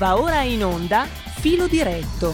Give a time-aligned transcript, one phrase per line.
[0.00, 2.32] Va ora in onda Filo diretto.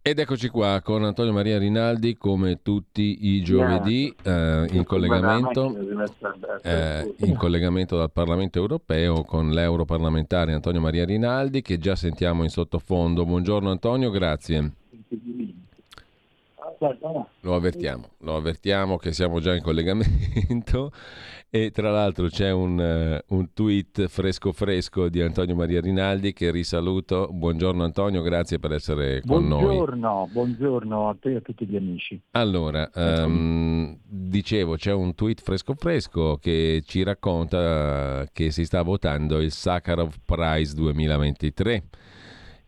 [0.00, 5.74] Ed eccoci qua con Antonio Maria Rinaldi come tutti i giovedì eh, in, collegamento,
[6.62, 12.50] eh, in collegamento dal Parlamento europeo con l'europarlamentare Antonio Maria Rinaldi che già sentiamo in
[12.50, 13.24] sottofondo.
[13.24, 14.74] Buongiorno Antonio, grazie.
[17.40, 20.92] Lo avvertiamo, lo avvertiamo che siamo già in collegamento
[21.54, 22.78] e tra l'altro c'è un,
[23.28, 27.28] uh, un, tweet fresco fresco di Antonio Maria Rinaldi che risaluto.
[27.30, 30.28] Buongiorno Antonio, grazie per essere con buongiorno, noi.
[30.32, 32.20] Buongiorno a te e a tutti gli amici.
[32.32, 39.40] Allora, um, dicevo, c'è un tweet fresco fresco che ci racconta che si sta votando
[39.40, 41.84] il Sakharov Prize 2023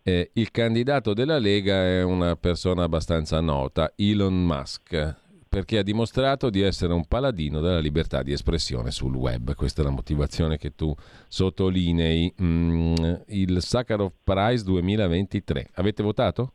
[0.09, 5.16] eh, il candidato della Lega è una persona abbastanza nota, Elon Musk,
[5.48, 9.56] perché ha dimostrato di essere un paladino della libertà di espressione sul web.
[9.56, 10.95] Questa è la motivazione che tu
[11.27, 12.32] sottolinei.
[12.41, 12.95] Mm,
[13.30, 15.71] il Sakharov Prize 2023.
[15.74, 16.52] Avete votato?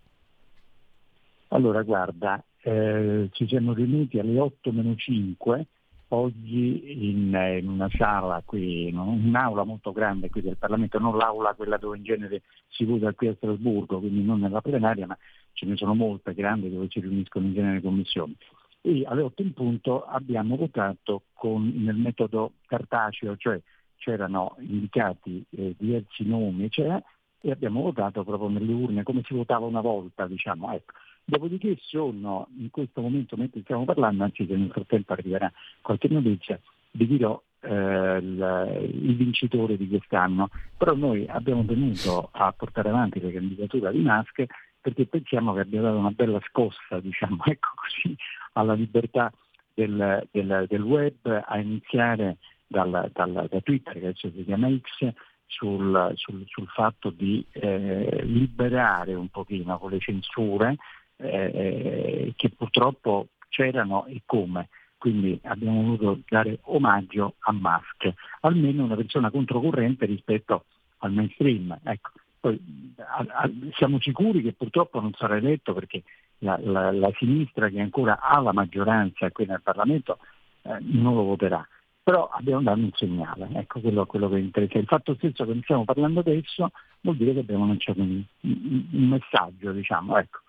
[1.49, 5.65] Allora, guarda, eh, ci siamo riuniti alle 8 meno 5
[6.13, 11.53] oggi in, in, una sala qui, in un'aula molto grande qui del Parlamento, non l'aula
[11.53, 15.17] quella dove in genere si vota qui a Strasburgo, quindi non nella plenaria, ma
[15.53, 18.35] ce ne sono molte grandi dove si riuniscono in genere commissioni.
[18.81, 23.59] E alle 8 in punto abbiamo votato con, nel metodo cartaceo, cioè
[23.97, 27.01] c'erano indicati eh, diversi nomi, cioè,
[27.39, 30.73] e abbiamo votato proprio nelle urne come si votava una volta, diciamo.
[30.73, 30.93] Ecco.
[31.23, 36.59] Dopodiché sono in questo momento, mentre stiamo parlando, anzi se nel frattempo arriverà qualche notizia,
[36.91, 40.49] vi dirò eh, il, vincitore di quest'anno.
[40.77, 44.45] Però noi abbiamo tenuto a portare avanti la candidatura di Musk
[44.81, 48.15] perché pensiamo che abbia dato una bella scossa, diciamo, ecco così,
[48.53, 49.31] alla libertà
[49.73, 55.13] del, del, del web, a iniziare dal, dal, da Twitter, che adesso si chiama X,
[55.45, 60.77] sul, sul, sul fatto di eh, liberare un pochino con le censure
[61.21, 64.69] eh, che purtroppo c'erano e come.
[64.97, 70.65] Quindi abbiamo voluto dare omaggio a Musk, almeno una persona controcorrente rispetto
[70.99, 71.77] al mainstream.
[71.83, 72.11] Ecco.
[72.39, 72.59] Poi,
[72.97, 76.03] a, a, siamo sicuri che purtroppo non sarà eletto perché
[76.39, 80.19] la, la, la sinistra che ancora ha la maggioranza qui nel Parlamento
[80.63, 81.67] eh, non lo voterà.
[82.03, 84.79] Però abbiamo dato un segnale, ecco quello, quello che interessa.
[84.79, 86.71] Il fatto stesso che ne stiamo parlando adesso
[87.01, 90.39] vuol dire che abbiamo lanciato un, un messaggio, diciamo, ecco.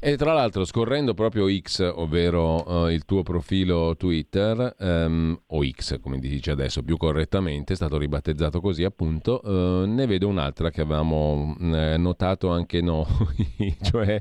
[0.00, 5.98] E tra l'altro, scorrendo proprio X, ovvero uh, il tuo profilo Twitter, um, o X
[6.00, 10.80] come dice adesso più correttamente, è stato ribattezzato così appunto, uh, ne vedo un'altra che
[10.80, 14.20] avevamo uh, notato anche noi, cioè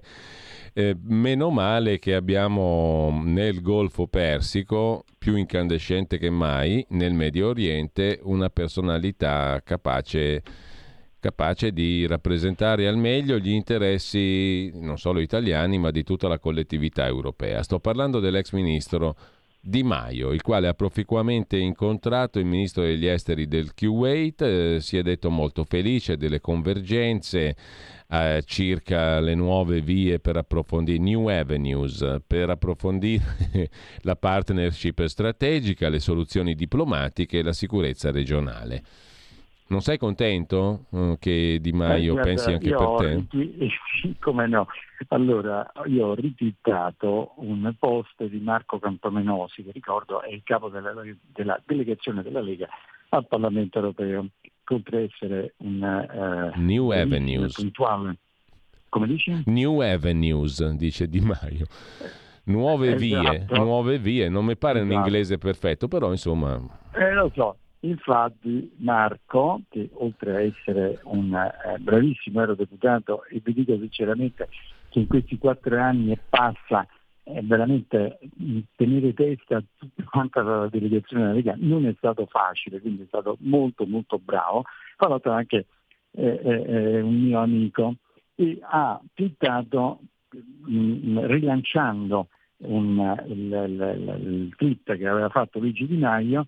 [0.73, 8.19] eh, meno male che abbiamo nel Golfo Persico, più incandescente che mai, nel Medio Oriente,
[8.23, 10.41] una personalità capace
[11.23, 17.07] capace di rappresentare al meglio gli interessi non solo italiani ma di tutta la collettività
[17.07, 17.63] europea.
[17.63, 19.15] Sto parlando dell'ex ministro
[19.61, 24.97] Di Maio, il quale ha proficuamente incontrato il ministro degli esteri del Kuwait, eh, si
[24.97, 27.55] è detto molto felice delle convergenze
[28.09, 33.69] eh, circa le nuove vie per approfondire, new avenues, per approfondire
[34.01, 38.83] la partnership strategica, le soluzioni diplomatiche e la sicurezza regionale.
[39.67, 43.25] Non sei contento uh, che Di Maio eh, pensi anche per te?
[43.29, 44.67] Sì, come no.
[45.09, 50.93] Allora, io ho ritwittato un post di Marco Campomenosi, che ricordo è il capo della,
[51.33, 52.67] della delegazione della Lega
[53.09, 54.27] al Parlamento europeo,
[54.69, 57.53] oltre essere un uh, New Avenues.
[57.53, 58.17] puntuale.
[58.89, 59.43] Come dici?
[59.45, 61.65] New Avenues, dice Di Maio.
[62.45, 63.31] Nuove esatto.
[63.31, 64.93] vie, nuove vie, non mi pare esatto.
[64.93, 66.59] un inglese perfetto, però insomma...
[66.91, 73.53] Eh, lo so, Infatti Marco, che oltre a essere un eh, bravissimo eurodeputato, e vi
[73.53, 74.47] dico sinceramente
[74.89, 76.87] che in questi quattro anni e passa
[77.23, 78.19] eh, veramente
[78.77, 83.07] tenere testa a tutta quanta la delegazione della Lega non è stato facile, quindi è
[83.07, 84.63] stato molto molto bravo.
[84.95, 85.65] Tra l'altro anche
[86.11, 87.95] eh, eh, eh un mio amico
[88.35, 89.99] e ha twittato
[90.29, 96.47] mh, rilanciando un, il, il, il tweet che aveva fatto Luigi Di Maio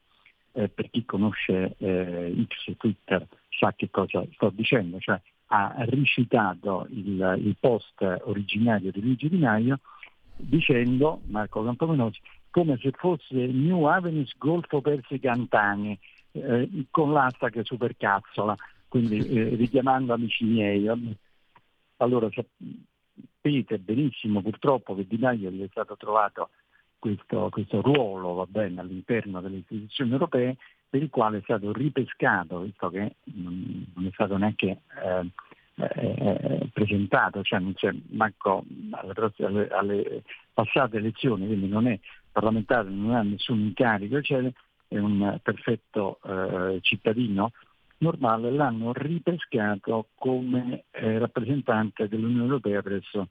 [0.56, 6.88] eh, per chi conosce eh, X Twitter sa che cosa sto dicendo, cioè ha ricitato
[6.90, 9.80] il, il post originario di Luigi Di Maio
[10.38, 12.20] dicendo, Marco Campomenosi,
[12.50, 15.98] come se fosse New Avenues Golfo Persi Cantani,
[16.32, 18.56] eh, con l'asta che supercazzola,
[18.88, 20.90] quindi eh, richiamando amici miei.
[21.98, 26.50] Allora sapete benissimo purtroppo che Di Maio gli è stato trovato
[27.06, 30.58] questo, questo ruolo bene, all'interno delle istituzioni europee
[30.90, 35.30] per il quale è stato ripescato, visto che non è stato neanche eh,
[35.76, 42.00] eh, presentato, cioè non c'è manco alle, alle, alle, passate elezioni, quindi non è
[42.32, 44.50] parlamentare, non ha nessun incarico, eccetera,
[44.88, 47.52] è un perfetto eh, cittadino
[47.98, 53.30] normale, l'hanno ripescato come eh, rappresentante dell'Unione Europea presso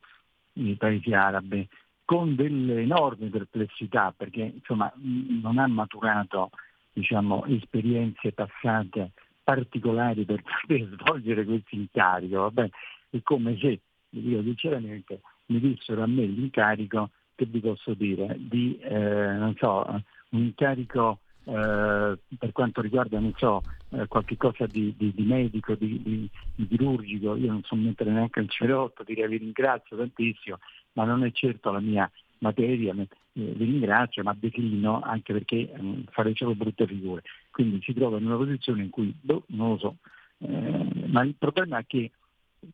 [0.54, 1.68] i paesi arabi,
[2.04, 6.50] con delle enormi perplessità, perché insomma, non ha maturato
[6.92, 9.12] diciamo, esperienze passate
[9.42, 12.40] particolari per poter svolgere questo incarico.
[12.40, 12.68] Vabbè,
[13.10, 18.78] è come se, dico sinceramente, mi dissero a me l'incarico, che vi posso dire, di
[18.78, 19.84] eh, so,
[20.30, 26.00] un incarico eh, per quanto riguarda so, eh, qualche cosa di, di, di medico, di,
[26.02, 30.58] di, chirurgico, io non so mettere neanche il cerotto, direi vi ringrazio tantissimo,
[30.94, 36.34] ma non è certo la mia materia, eh, vi ringrazio, ma declino anche perché eh,
[36.34, 37.22] solo brutte figure.
[37.50, 39.96] Quindi si trova in una posizione in cui, boh, non lo so,
[40.38, 42.10] eh, ma il problema è che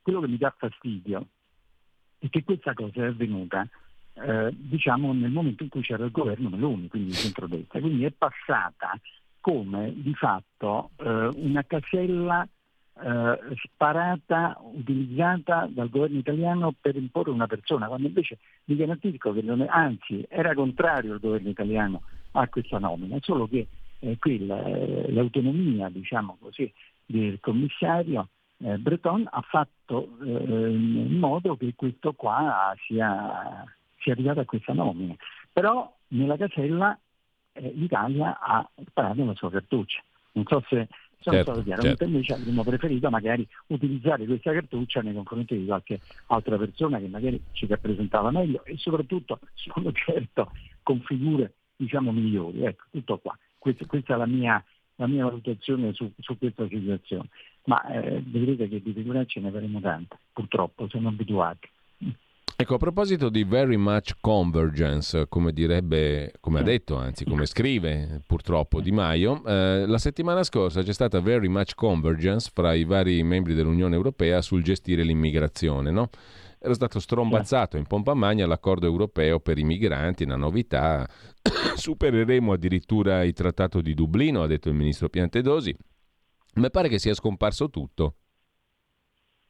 [0.02, 1.26] quello che mi dà fastidio
[2.18, 3.66] è che questa cosa è avvenuta
[4.14, 8.10] eh, diciamo nel momento in cui c'era il governo Meloni, quindi il centrodestra, quindi è
[8.10, 8.98] passata
[9.40, 12.46] come di fatto eh, una casella
[13.02, 19.42] eh, sparata, utilizzata dal governo italiano per imporre una persona, quando invece vi garantisco che
[19.42, 22.02] non è, anzi era contrario il governo italiano
[22.32, 23.66] a questa nomina, solo che
[23.98, 26.72] eh, qui l'autonomia diciamo così,
[27.06, 28.28] del commissario
[28.62, 33.64] eh, Breton ha fatto eh, in modo che questo qua sia,
[33.98, 35.14] sia arrivato a questa nomina.
[35.52, 36.98] Però nella casella
[37.52, 40.02] eh, l'Italia ha sparato la sua cartuccia.
[40.32, 40.88] Non so se
[41.20, 42.04] sono certo, stato chiaro, certo.
[42.04, 47.42] invece avremmo preferito magari utilizzare questa cartuccia nei confronti di qualche altra persona che magari
[47.52, 50.52] ci rappresentava meglio e soprattutto sono certo
[50.82, 52.64] con figure diciamo migliori.
[52.64, 53.36] Ecco, tutto qua.
[53.58, 54.62] Questa, questa è la mia,
[54.96, 57.28] la mia valutazione su, su, questa situazione.
[57.64, 61.68] Ma eh, vedrete che di figuracce ne faremo tante, purtroppo, siamo abituati.
[62.60, 68.20] Ecco, a proposito di very much convergence, come direbbe, come ha detto, anzi come scrive
[68.26, 73.22] purtroppo Di Maio, eh, la settimana scorsa c'è stata very much convergence fra i vari
[73.22, 76.10] membri dell'Unione Europea sul gestire l'immigrazione, no?
[76.58, 81.08] Era stato strombazzato in pompa magna l'accordo europeo per i migranti, una novità.
[81.74, 85.74] Supereremo addirittura il trattato di Dublino, ha detto il ministro Piantedosi.
[86.56, 88.16] Mi pare che sia scomparso tutto.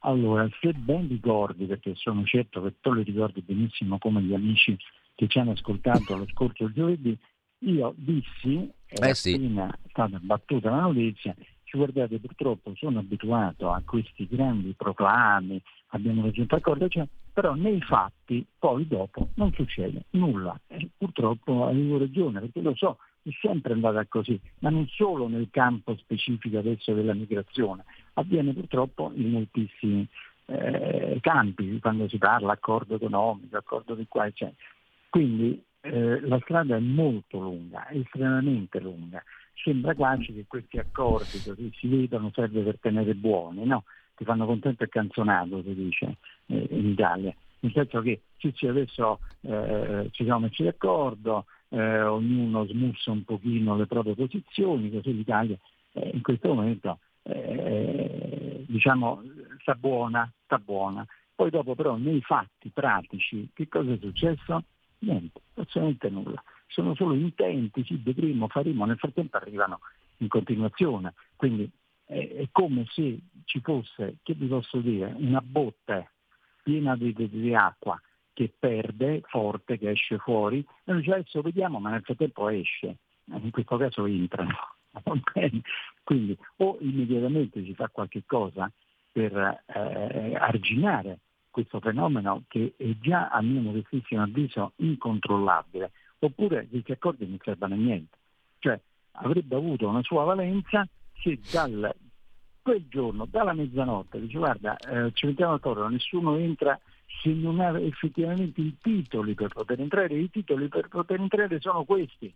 [0.01, 4.77] Allora, se ben ricordi, perché sono certo che tu lo ricordi benissimo come gli amici
[5.15, 7.17] che ci hanno ascoltato lo scorso giovedì,
[7.65, 9.35] io dissi, eh sì.
[9.35, 15.61] appena è stata battuta la notizia, ci guardate purtroppo sono abituato a questi grandi proclami,
[15.89, 20.59] abbiamo raggiunto accordo, cioè, però nei fatti poi dopo non succede nulla.
[20.67, 25.49] E purtroppo avevo ragione, perché lo so, è sempre andata così, ma non solo nel
[25.51, 27.85] campo specifico adesso della migrazione,
[28.15, 30.07] avviene purtroppo in moltissimi
[30.47, 34.57] eh, campi, quando si parla accordo economico, accordo di qua, eccetera.
[35.09, 39.23] Quindi eh, la strada è molto lunga, estremamente lunga.
[39.55, 43.85] Sembra quasi che questi accordi così si vedono serve per tenere buoni, no?
[44.17, 47.35] Ti fanno contento e canzonato, si dice eh, in Italia.
[47.61, 53.25] Nel senso che sì, sì, adesso eh, ci siamo messi d'accordo, eh, ognuno smussa un
[53.25, 55.59] pochino le proprie posizioni, così l'Italia
[55.93, 59.23] eh, in questo momento eh, diciamo
[59.61, 61.07] sta buona, sta buona.
[61.35, 64.65] Poi dopo però nei fatti pratici che cosa è successo?
[64.99, 66.43] Niente, assolutamente nulla.
[66.67, 69.81] Sono solo intenti, ci vedremo, faremo, nel frattempo arrivano
[70.19, 71.15] in continuazione.
[71.37, 71.69] Quindi
[72.05, 76.11] è come se ci fosse, che vi posso dire, una botte
[76.63, 78.01] piena di, di, di acqua
[78.41, 83.51] che perde forte, che esce fuori, e noi adesso vediamo, ma nel frattempo esce, in
[83.51, 84.57] questo caso entrano.
[86.03, 88.73] Quindi o immediatamente si fa qualche cosa
[89.13, 91.19] per eh, arginare
[91.51, 97.75] questo fenomeno che è già a mio modestissimo avviso incontrollabile, oppure questi accordi non servono
[97.75, 98.17] a niente.
[98.59, 98.81] Cioè
[99.13, 101.95] avrebbe avuto una sua valenza se dal
[102.63, 106.79] quel giorno, dalla mezzanotte, dice guarda, eh, ci mettiamo d'accordo, nessuno entra
[107.23, 111.85] se non ha effettivamente i titoli per poter entrare, i titoli per poter entrare sono
[111.85, 112.33] questi,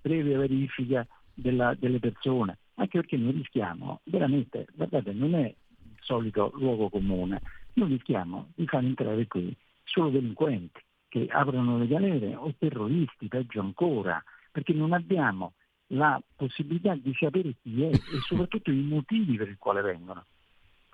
[0.00, 6.52] previa verifica della, delle persone, anche perché noi rischiamo veramente, guardate, non è il solito
[6.54, 7.40] luogo comune,
[7.74, 9.54] noi rischiamo di far entrare qui
[9.84, 15.52] solo delinquenti che aprono le galere o terroristi, peggio ancora, perché non abbiamo
[15.88, 20.24] la possibilità di sapere chi è e soprattutto i motivi per i quali vengono.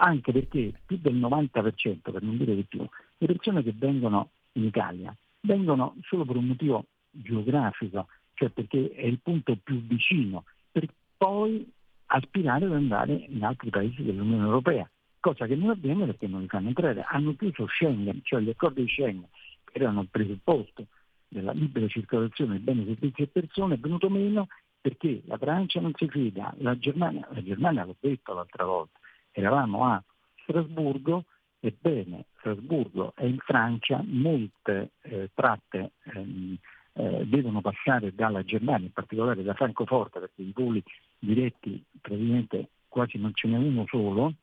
[0.02, 2.86] Anche perché più del 90%, per non dire di più,
[3.18, 9.04] le persone che vengono in Italia vengono solo per un motivo geografico, cioè perché è
[9.04, 11.70] il punto più vicino, per, poi
[12.06, 14.88] aspirare ad andare in altri paesi dell'Unione Europea,
[15.20, 17.04] cosa che non avviene perché non li fanno entrare.
[17.06, 19.28] Hanno chiuso Schengen, cioè gli accordi di Schengen,
[19.64, 20.86] che erano il presupposto
[21.28, 24.48] della libera circolazione di beni, servizi e persone, è venuto meno
[24.80, 28.98] perché la Francia non si fida, la Germania, la Germania l'ho detto l'altra volta,
[29.40, 30.02] eravamo a
[30.42, 31.24] Strasburgo,
[31.60, 36.56] ebbene Strasburgo e in Francia molte eh, tratte ehm,
[36.92, 40.82] eh, devono passare dalla Germania, in particolare da Francoforte, perché i voli
[41.18, 44.34] diretti praticamente quasi non ce n'è uno solo,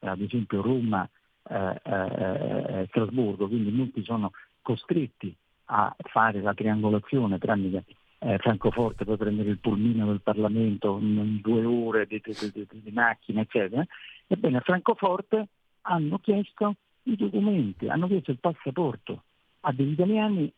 [0.00, 1.08] ad esempio Roma,
[1.48, 4.30] eh, eh, eh Strasburgo, quindi molti sono
[4.62, 5.34] costretti
[5.66, 7.84] a fare la triangolazione tramite
[8.18, 12.90] eh, Francoforte per prendere il pulmino del Parlamento in due ore di, di, di, di
[12.90, 13.84] macchina, eccetera.
[14.26, 15.48] Ebbene, a Francoforte
[15.82, 19.22] hanno chiesto i documenti, hanno chiesto il passaporto
[19.60, 20.52] a degli italiani,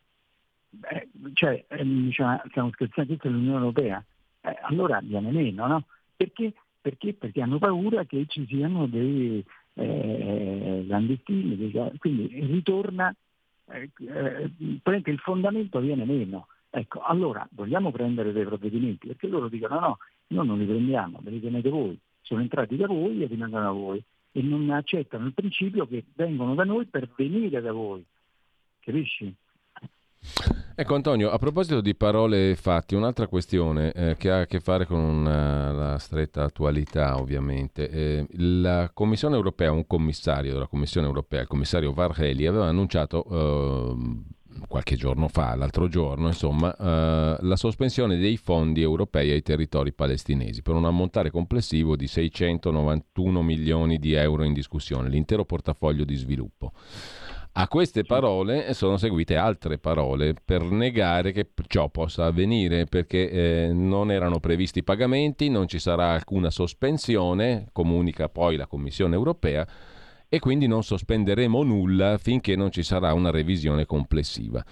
[0.91, 4.05] eh, cioè, eh, diciamo, stiamo scherzando, è l'Unione Europea,
[4.41, 5.85] eh, allora viene meno, no?
[6.17, 6.53] Perché?
[6.81, 7.13] Perché?
[7.15, 10.85] Perché hanno paura che ci siano dei eh,
[11.99, 13.15] quindi ritorna,
[13.71, 16.47] eh, eh, il fondamento viene meno.
[16.71, 19.99] Ecco, allora vogliamo prendere dei provvedimenti perché loro dicono no,
[20.29, 23.73] noi non li prendiamo, ve li tenete voi, sono entrati da voi e rimangono a
[23.73, 28.05] voi e non accettano il principio che vengono da noi per venire da voi.
[28.81, 29.35] Capisci?
[30.75, 34.61] Ecco Antonio, a proposito di parole e fatti, un'altra questione eh, che ha a che
[34.61, 37.89] fare con una, la stretta attualità ovviamente.
[37.89, 43.97] Eh, la Commissione europea, un commissario della Commissione europea, il commissario Varheli, aveva annunciato eh,
[44.67, 50.63] qualche giorno fa, l'altro giorno, insomma, eh, la sospensione dei fondi europei ai territori palestinesi
[50.63, 56.73] per un ammontare complessivo di 691 milioni di euro in discussione, l'intero portafoglio di sviluppo.
[57.53, 63.73] A queste parole sono seguite altre parole per negare che ciò possa avvenire perché eh,
[63.73, 69.67] non erano previsti pagamenti, non ci sarà alcuna sospensione, comunica poi la Commissione europea
[70.29, 74.65] e quindi non sospenderemo nulla finché non ci sarà una revisione complessiva.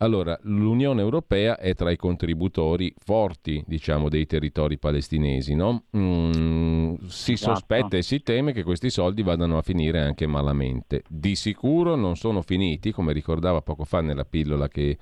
[0.00, 5.86] Allora, l'Unione Europea è tra i contributori forti, diciamo, dei territori palestinesi, no?
[5.96, 7.54] mm, si esatto.
[7.54, 11.02] sospetta e si teme che questi soldi vadano a finire anche malamente.
[11.08, 14.98] Di sicuro non sono finiti, come ricordava poco fa nella pillola che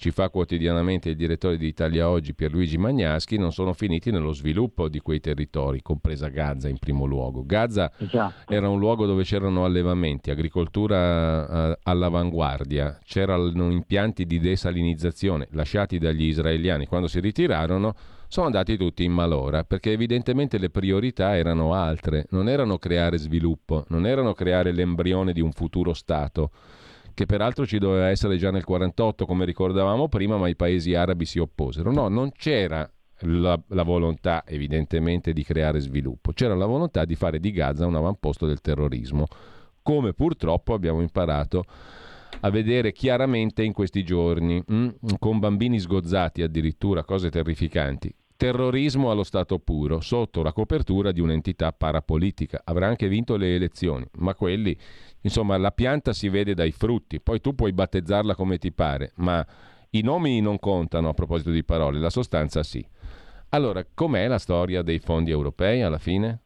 [0.00, 4.88] ci fa quotidianamente il direttore di Italia Oggi Pierluigi Magnaschi, non sono finiti nello sviluppo
[4.88, 7.44] di quei territori, compresa Gaza in primo luogo.
[7.44, 8.50] Gaza esatto.
[8.50, 16.22] era un luogo dove c'erano allevamenti, agricoltura uh, all'avanguardia, c'erano impianti di desalinizzazione lasciati dagli
[16.22, 17.94] israeliani quando si ritirarono
[18.26, 23.84] sono andati tutti in malora perché evidentemente le priorità erano altre, non erano creare sviluppo,
[23.88, 26.52] non erano creare l'embrione di un futuro Stato
[27.14, 31.24] che peraltro ci doveva essere già nel 48 come ricordavamo prima, ma i paesi arabi
[31.24, 31.92] si opposero.
[31.92, 32.90] No, non c'era
[33.20, 37.96] la, la, volontà evidentemente di creare sviluppo, c'era la volontà di fare di Gaza un
[37.96, 39.26] avamposto del terrorismo,
[39.82, 41.64] come purtroppo abbiamo imparato
[42.40, 44.74] a vedere chiaramente in questi giorni, mh?
[44.74, 44.88] Mm,
[45.18, 48.14] con bambini sgozzati addirittura, cose terrificanti.
[48.36, 52.62] Terrorismo allo stato puro, sotto la copertura di un'entità parapolitica.
[52.64, 54.74] Avrà anche vinto le elezioni, ma quelli
[55.22, 59.44] Insomma, la pianta si vede dai frutti, poi tu puoi battezzarla come ti pare, ma
[59.90, 62.84] i nomi non contano a proposito di parole, la sostanza sì.
[63.50, 66.42] Allora, com'è la storia dei fondi europei alla fine?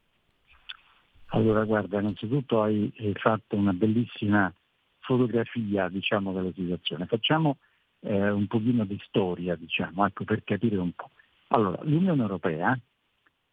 [1.27, 4.53] Allora, guarda, innanzitutto hai, fatto una bellissima
[5.01, 7.07] fotografia, diciamo, della situazione.
[7.07, 7.59] Facciamo
[8.01, 11.11] eh, un pochino di storia, diciamo, ecco, per capire un po'.
[11.49, 12.79] Allora, l'Unione Europea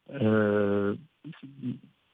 [0.05, 0.97] eh,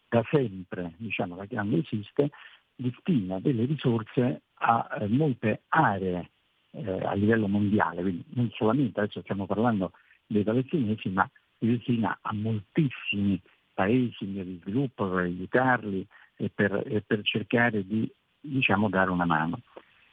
[0.10, 2.32] da sempre, diciamo, da quando esiste,
[2.78, 6.30] destina delle risorse a eh, molte aree
[6.72, 9.92] eh, a livello mondiale, quindi non solamente, adesso stiamo parlando
[10.26, 13.42] dei palestinesi, ma destina a moltissimi
[13.74, 16.06] paesi in via di sviluppo per aiutarli
[16.36, 19.62] e per, e per cercare di diciamo, dare una mano.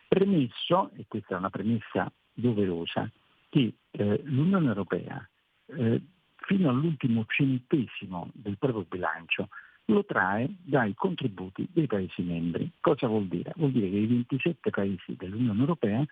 [0.08, 3.10] Premesso, e questa è una premessa doverosa,
[3.48, 5.28] che eh, l'Unione Europea
[5.66, 6.02] eh,
[6.36, 9.48] fino all'ultimo centesimo del proprio bilancio
[9.86, 12.70] lo trae dai contributi dei Paesi membri.
[12.80, 13.52] Cosa vuol dire?
[13.56, 16.04] Vuol dire che i 27 Paesi dell'Unione Europea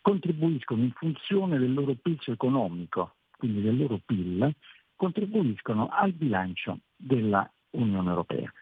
[0.00, 4.54] contribuiscono in funzione del loro peso economico, quindi del loro PIL,
[4.96, 8.52] contribuiscono al bilancio dell'Unione Europea.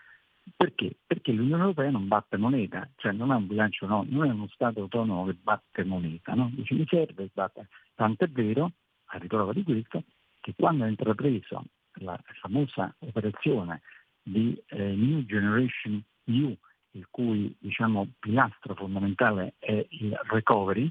[0.57, 0.97] Perché?
[1.07, 4.49] Perché l'Unione Europea non batte moneta, cioè non ha un bilancio, no, non è uno
[4.49, 6.51] Stato autonomo che batte moneta, no?
[6.55, 7.69] Dice mi serve, batte.
[7.95, 8.73] Tanto è vero,
[9.07, 10.05] a riprova di questo,
[10.41, 11.65] che quando ha intrapreso
[12.01, 13.83] la famosa operazione
[14.29, 16.55] di eh, New Generation EU,
[16.93, 20.91] il cui diciamo, pilastro fondamentale è il recovery,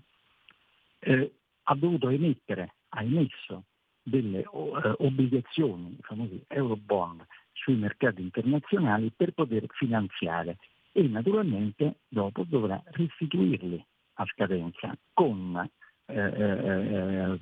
[0.99, 1.31] eh,
[1.63, 3.65] ha dovuto emettere, ha emesso
[4.01, 10.57] delle uh, obbligazioni, i famosi eurobond, sui mercati internazionali per poter finanziare
[10.91, 15.69] e naturalmente dopo dovrà restituirli a scadenza con
[16.05, 17.39] eh,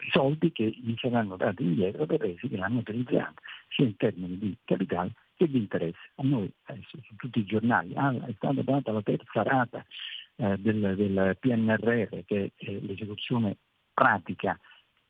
[0.00, 4.38] eh soldi che gli saranno dati indietro per resi che l'hanno utilizzato, sia in termini
[4.38, 5.98] di capitale che di interesse.
[6.16, 9.84] A noi adesso su tutti i giornali ah, è stata data la terza rata
[10.36, 13.56] eh, del, del, PNRR, che è l'esecuzione
[13.94, 14.58] pratica,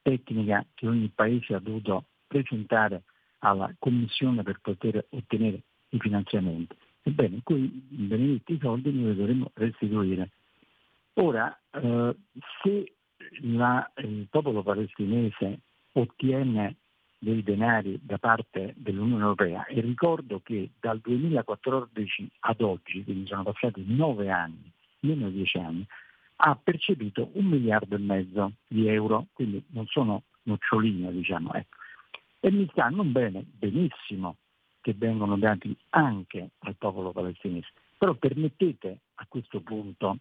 [0.03, 3.03] tecnica che ogni paese ha dovuto presentare
[3.39, 6.75] alla Commissione per poter ottenere i finanziamenti.
[7.03, 10.31] Ebbene, quei benedetti soldi noi dovremmo restituire.
[11.15, 12.17] Ora, eh,
[12.63, 12.93] se
[13.43, 15.61] la, il popolo palestinese
[15.93, 16.77] ottiene
[17.19, 23.43] dei denari da parte dell'Unione Europea e ricordo che dal 2014 ad oggi, quindi sono
[23.43, 24.71] passati nove anni,
[25.01, 25.85] meno di dieci anni,
[26.41, 31.53] ha percepito un miliardo e mezzo di euro, quindi non sono noccioline, diciamo.
[31.55, 31.77] Ecco.
[32.41, 34.37] E mi stanno bene, benissimo,
[34.81, 37.69] che vengono dati anche al popolo palestinese.
[37.99, 40.19] Però permettete a questo punto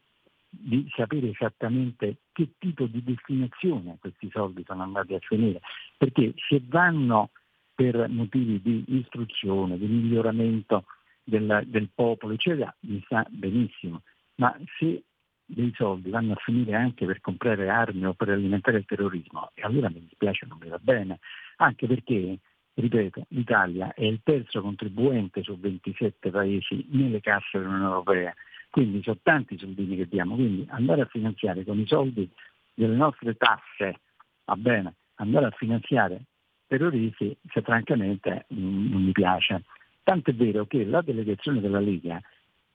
[0.59, 5.61] di sapere esattamente che tipo di destinazione questi soldi sono andati a finire,
[5.97, 7.31] perché se vanno
[7.73, 10.85] per motivi di istruzione, di miglioramento
[11.23, 14.01] del, del popolo, eccetera, mi sa benissimo,
[14.35, 15.03] ma se
[15.45, 19.61] dei soldi vanno a finire anche per comprare armi o per alimentare il terrorismo, e
[19.61, 21.19] allora mi dispiace, non mi va bene,
[21.57, 22.39] anche perché,
[22.73, 28.33] ripeto, l'Italia è il terzo contribuente su 27 paesi nelle casse dell'Unione Europea
[28.77, 32.29] quindi sono tanti soldini che diamo, quindi andare a finanziare con i soldi
[32.75, 34.01] delle nostre tasse,
[34.45, 36.25] va bene, andare a finanziare
[36.67, 39.63] terroristi, se francamente mm, non mi piace.
[40.03, 42.21] Tanto è vero che la delegazione della Lega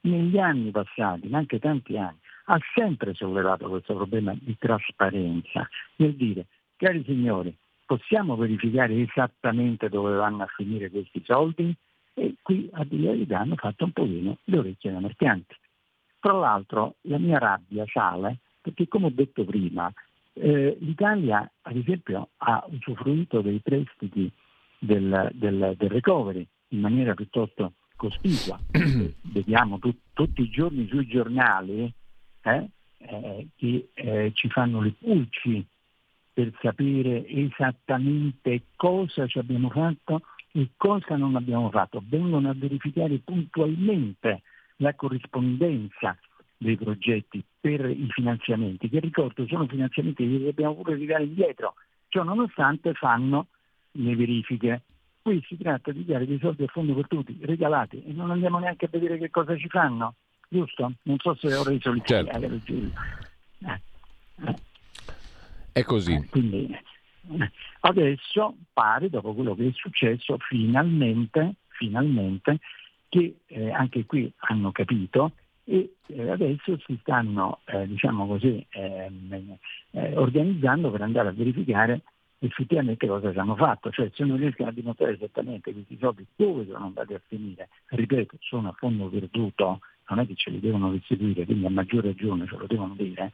[0.01, 5.69] negli anni passati, ma anche tanti anni, ha sempre sollevato questo problema di trasparenza,
[5.99, 7.57] nel dire, cari signori,
[7.87, 11.73] possiamo verificare esattamente dove vanno a finire questi soldi?
[12.15, 15.55] E qui a dire la verità hanno fatto un pochino le orecchie da mercanti.
[16.23, 19.93] Tra l'altro la mia rabbia sale perché come ho detto prima
[20.35, 24.31] eh, l'Italia ad esempio ha usufruito dei prestiti
[24.79, 28.57] del, del, del recovery in maniera piuttosto cospicua.
[29.33, 31.93] Vediamo tu, tutti i giorni sui giornali
[32.43, 35.67] eh, eh, che eh, ci fanno le pulci
[36.33, 40.21] per sapere esattamente cosa ci abbiamo fatto
[40.53, 42.01] e cosa non abbiamo fatto.
[42.07, 44.43] Vengono a verificare puntualmente
[44.83, 46.19] la corrispondenza
[46.57, 51.75] dei progetti per i finanziamenti, che ricordo sono finanziamenti che dobbiamo pure ridare indietro,
[52.09, 53.47] ciò nonostante fanno
[53.93, 54.83] le verifiche.
[55.23, 58.59] Qui si tratta di dare dei soldi a fondo per tutti, regalati, e non andiamo
[58.59, 60.17] neanche a vedere che cosa ci fanno,
[60.49, 60.93] giusto?
[61.03, 62.25] Non so se ho reso l'idea.
[62.25, 62.45] Certo.
[62.45, 63.81] Eh,
[64.45, 64.55] eh.
[65.73, 66.15] È così.
[66.15, 66.77] Eh, quindi,
[67.39, 72.59] eh, adesso pare, dopo quello che è successo, finalmente, finalmente
[73.13, 75.33] che eh, anche qui hanno capito
[75.65, 79.59] e eh, adesso si stanno eh, diciamo così, ehm,
[79.91, 82.01] eh, organizzando per andare a verificare
[82.39, 86.65] effettivamente cosa ci hanno fatto, cioè se non riescono a dimostrare esattamente questi soldi dove
[86.65, 90.91] sono andati a finire, ripeto, sono a fondo perduto, non è che ce li devono
[90.91, 93.31] restituire, quindi a maggior ragione ce lo devono dire,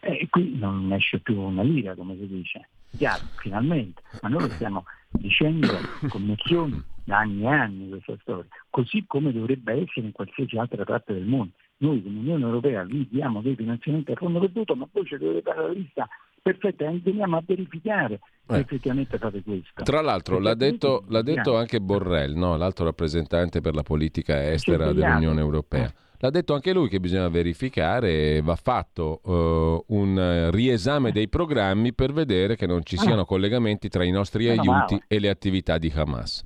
[0.00, 2.68] e qui non esce più una lira, come si dice.
[2.96, 5.68] Chiaro, finalmente, ma noi stiamo dicendo
[6.08, 10.84] con mozioni da anni e anni questa storia, così come dovrebbe essere in qualsiasi altra
[10.84, 11.52] parte del mondo.
[11.78, 15.42] Noi come Unione Europea vi diamo dei finanziamenti a fondo perduto, ma poi ci dovete
[15.42, 16.08] fare la lista
[16.40, 18.58] perfetta e veniamo a verificare eh.
[18.58, 19.82] effettivamente fate questo.
[19.82, 22.56] Tra l'altro l'ha detto, l'ha detto, anche Borrell, no?
[22.56, 25.86] l'altro rappresentante per la politica estera dell'Unione Europea.
[25.86, 26.00] Eh.
[26.22, 32.12] L'ha detto anche lui che bisogna verificare, va fatto uh, un riesame dei programmi per
[32.12, 33.00] vedere che non ci ah.
[33.00, 36.44] siano collegamenti tra i nostri aiuti e le attività di Hamas.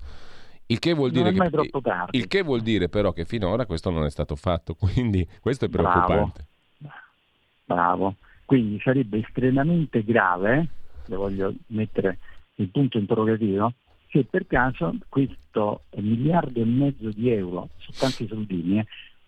[0.68, 1.70] Il che, vuol dire che,
[2.10, 5.68] il che vuol dire però che finora questo non è stato fatto, quindi questo è
[5.68, 6.46] preoccupante.
[6.78, 6.94] Bravo,
[7.64, 8.14] Bravo.
[8.44, 10.68] quindi sarebbe estremamente grave,
[11.06, 12.18] le voglio mettere
[12.56, 13.74] il punto interrogativo,
[14.10, 18.86] se per caso questo miliardo e mezzo di euro, su tanti soldini, eh,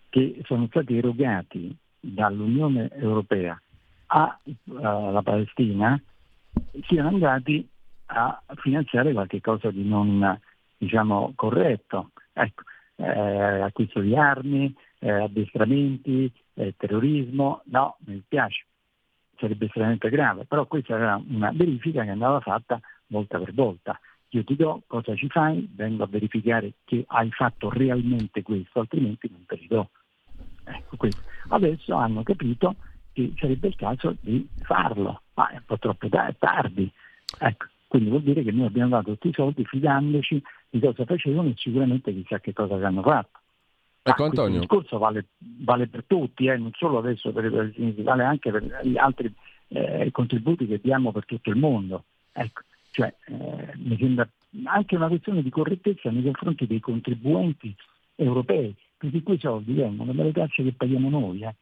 [0.09, 3.59] che sono stati erogati dall'Unione Europea
[4.09, 6.01] alla Palestina
[6.87, 7.67] siano andati
[8.07, 10.39] a finanziare qualcosa di non
[10.79, 12.11] diciamo, corretto.
[12.33, 12.63] Ecco,
[12.95, 18.65] eh, acquisto di armi, eh, addestramenti, eh, terrorismo, no, mi dispiace,
[19.37, 23.99] sarebbe estremamente grave, però questa era una verifica che andava fatta volta per volta.
[24.29, 29.29] Io ti do cosa ci fai, vengo a verificare che hai fatto realmente questo, altrimenti
[29.31, 29.89] non te li do.
[30.63, 31.21] Ecco questo.
[31.47, 32.75] Adesso hanno capito
[33.11, 36.91] che sarebbe il caso di farlo, ma è un po' troppo tardi,
[37.37, 41.49] Ecco, quindi vuol dire che noi abbiamo dato tutti i soldi fidandoci di cosa facevano
[41.49, 43.39] e sicuramente chissà che cosa hanno fatto.
[44.01, 44.55] Ecco Antonio.
[44.55, 48.51] Il discorso vale, vale per tutti, eh, non solo adesso per i palestinesi, vale anche
[48.51, 49.33] per gli altri
[49.67, 52.05] eh, contributi che diamo per tutto il mondo.
[52.31, 54.27] Ecco, cioè, eh, mi sembra
[54.63, 57.75] anche una questione di correttezza nei confronti dei contribuenti
[58.15, 61.43] europei, perché quei soldi vengono dalle tasse che paghiamo noi.
[61.43, 61.55] Eh.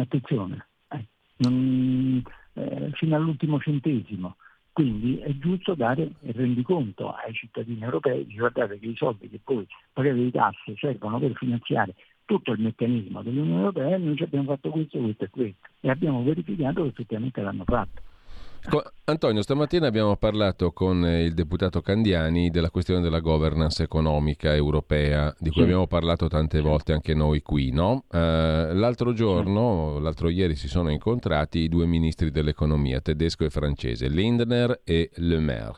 [0.00, 1.04] Attenzione, eh.
[1.36, 2.22] non,
[2.54, 4.36] eh, fino all'ultimo centesimo.
[4.76, 10.16] Quindi è giusto dare rendiconto ai cittadini europei, guardate che i soldi che poi pagate
[10.16, 11.94] di tasse servono per finanziare
[12.26, 16.22] tutto il meccanismo dell'Unione Europea noi ci abbiamo fatto questo, questo e questo e abbiamo
[16.22, 18.02] verificato che effettivamente l'hanno fatto.
[19.08, 25.50] Antonio, stamattina abbiamo parlato con il deputato Candiani della questione della governance economica europea, di
[25.50, 25.62] cui sì.
[25.62, 27.70] abbiamo parlato tante volte anche noi qui.
[27.70, 28.02] No?
[28.10, 34.08] Uh, l'altro giorno, l'altro ieri, si sono incontrati i due ministri dell'economia, tedesco e francese,
[34.08, 35.74] Lindner e Le Maire.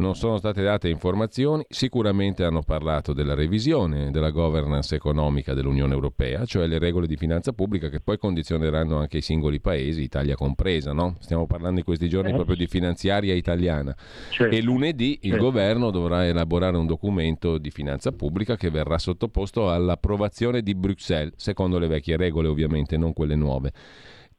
[0.00, 6.46] Non sono state date informazioni, sicuramente hanno parlato della revisione della governance economica dell'Unione Europea,
[6.46, 10.94] cioè le regole di finanza pubblica che poi condizioneranno anche i singoli paesi, Italia compresa,
[10.94, 11.16] no?
[11.18, 12.34] Stiamo parlando in questi giorni eh.
[12.34, 13.96] proprio di finanziaria italiana.
[14.30, 14.54] Certo.
[14.54, 15.44] E lunedì il certo.
[15.44, 21.78] governo dovrà elaborare un documento di finanza pubblica che verrà sottoposto all'approvazione di Bruxelles, secondo
[21.78, 23.72] le vecchie regole ovviamente, non quelle nuove.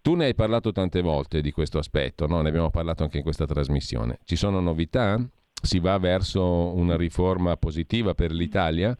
[0.02, 2.42] Tu ne hai parlato tante volte di questo aspetto, no?
[2.42, 4.20] ne abbiamo parlato anche in questa trasmissione.
[4.24, 5.24] Ci sono novità?
[5.62, 6.44] si va verso
[6.76, 8.98] una riforma positiva per l'Italia?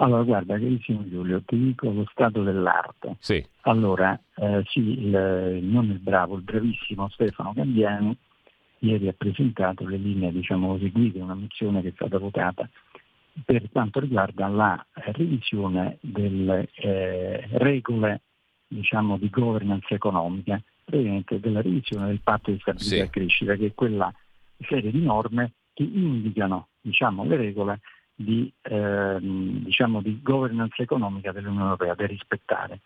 [0.00, 3.16] Allora, guarda, carissimo Giulio, ti dico lo stato dell'arte.
[3.18, 3.44] Sì.
[3.62, 8.16] Allora, eh, sì, il, non il bravo, il bravissimo Stefano Cambiani
[8.80, 12.68] ieri ha presentato le linee, diciamo così, guide, una missione che è stata votata
[13.44, 18.22] per quanto riguarda la revisione delle eh, regole
[18.66, 23.00] diciamo, di governance economica, praticamente della revisione del patto di stabilità sì.
[23.00, 24.12] e crescita, che è quella
[24.60, 27.80] serie di norme che indicano diciamo, le regole
[28.20, 32.80] di, eh, diciamo, di governance economica dell'Unione Europea da rispettare.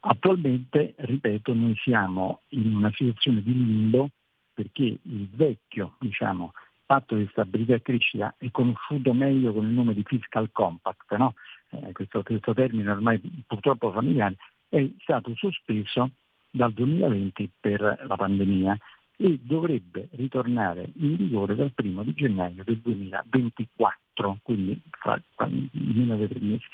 [0.00, 4.08] Attualmente, ripeto, noi siamo in una situazione di limbo
[4.54, 6.52] perché il vecchio diciamo,
[6.86, 11.34] patto di stabilità e crescita è conosciuto meglio con il nome di fiscal compact, no?
[11.70, 14.36] eh, questo, questo termine ormai purtroppo familiare,
[14.70, 16.12] è stato sospeso
[16.50, 18.76] dal 2020 per la pandemia
[19.16, 25.20] e dovrebbe ritornare in vigore dal primo di gennaio del 2024, quindi fra,
[25.72, 26.64] meno di tre mesi,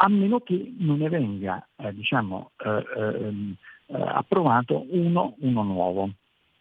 [0.00, 6.10] a meno che non ne venga eh, diciamo, eh, ehm, eh, approvato uno, uno, nuovo.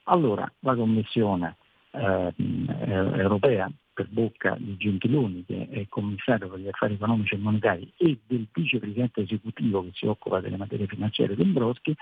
[0.04, 1.56] Allora la Commissione
[1.92, 2.34] ehm,
[2.88, 7.92] eh, europea, per bocca di Gentiloni, che è commissario per gli affari economici e monetari,
[7.98, 11.96] e del vicepresidente esecutivo che si occupa delle materie finanziarie Dombrovski,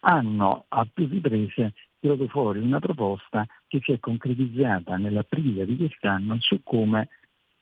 [0.00, 6.36] hanno a più riprese tirato fuori una proposta che si è concretizzata nell'aprile di quest'anno
[6.40, 7.08] su come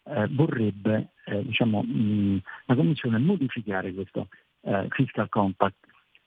[0.04, 4.28] eh, vorrebbe eh, diciamo, mh, la Commissione modificare questo
[4.62, 5.76] eh, fiscal compact.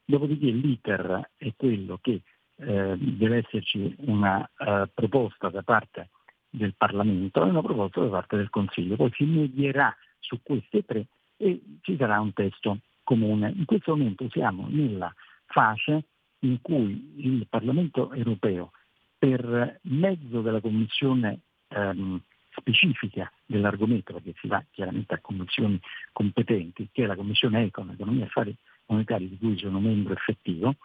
[0.03, 2.21] Dopodiché l'iter è quello che
[2.57, 6.09] eh, deve esserci una eh, proposta da parte
[6.49, 8.97] del Parlamento e una proposta da parte del Consiglio.
[8.97, 11.05] Poi si medierà su queste tre
[11.37, 13.53] e ci sarà un testo comune.
[13.55, 15.13] In questo momento siamo nella
[15.45, 16.03] fase
[16.41, 18.71] in cui il Parlamento europeo,
[19.17, 22.19] per mezzo della commissione ehm,
[22.55, 25.79] specifica dell'argomento, perché si va chiaramente a commissioni
[26.11, 28.55] competenti, che è la Commissione Econ, Economia e Affari
[28.87, 30.75] Monetari, di cui sono membro effettivo,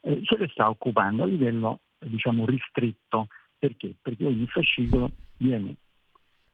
[0.00, 3.28] eh, se ne sta occupando a livello diciamo, ristretto.
[3.58, 3.94] Perché?
[4.00, 5.76] Perché ogni fascicolo viene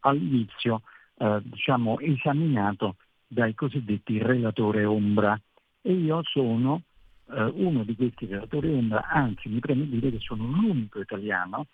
[0.00, 0.82] all'inizio
[1.16, 2.96] eh, diciamo, esaminato
[3.26, 5.40] dai cosiddetti relatori ombra
[5.82, 6.82] e io sono
[7.32, 11.66] eh, uno di questi relatori ombra, anzi mi preme dire che sono l'unico italiano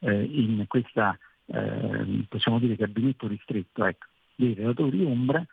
[0.00, 1.16] eh, in questo,
[1.46, 5.44] eh, possiamo dire, gabinetto ristretto ecco, dei relatori ombra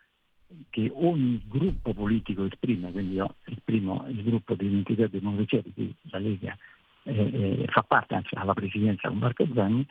[0.70, 5.94] che ogni gruppo politico esprime, quindi io esprimo il gruppo di identità democrazia di cui
[6.10, 6.56] la Lega
[7.04, 9.86] eh, eh, fa parte, anzi alla presidenza con Marco Zanni,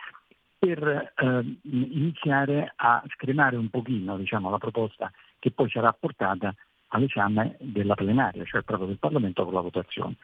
[0.57, 6.55] per eh, iniziare a scremare un pochino diciamo, la proposta che poi sarà portata
[6.93, 10.15] all'esame della plenaria, cioè proprio del Parlamento con la votazione.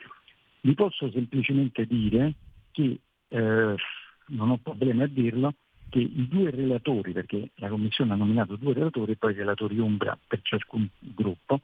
[0.62, 2.34] Vi posso semplicemente dire
[2.72, 3.76] che, eh,
[4.28, 5.54] non ho problemi a dirlo,
[5.90, 10.18] che i due relatori, perché la Commissione ha nominato due relatori e poi relatori ombra
[10.28, 11.62] per ciascun gruppo,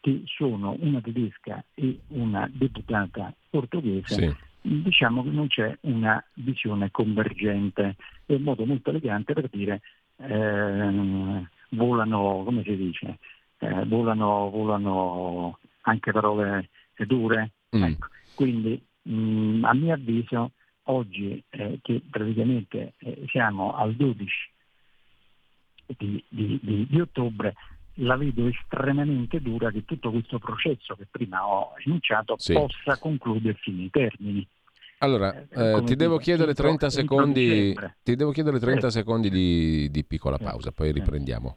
[0.00, 4.14] che sono una tedesca e una deputata portoghese,
[4.60, 4.82] sì.
[4.82, 9.80] diciamo che non c'è una visione convergente, è un modo molto elegante per dire
[10.16, 13.18] eh, volano, come si dice,
[13.62, 16.68] eh, volano, volano, anche parole
[17.06, 17.52] dure.
[17.76, 17.82] Mm.
[17.84, 18.06] Ecco.
[18.34, 20.52] Quindi mh, mm, a mio avviso
[20.84, 24.30] oggi eh, che praticamente eh, siamo al 12
[25.96, 27.54] di, di, di, di, ottobre,
[27.96, 32.52] la vedo estremamente dura che tutto questo processo che prima ho enunciato sì.
[32.52, 34.46] possa concludersi nei termini.
[34.98, 40.04] Allora, eh, eh ti, devo chiedere 30 secondi, ti devo chiedere 30 secondi di, di
[40.04, 41.56] piccola pausa, poi riprendiamo.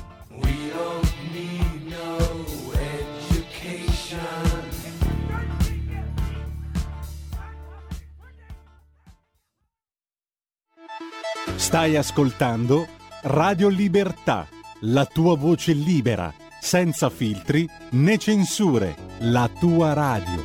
[11.61, 12.87] Stai ascoltando
[13.21, 14.47] Radio Libertà,
[14.81, 20.41] la tua voce libera, senza filtri né censure, la tua radio.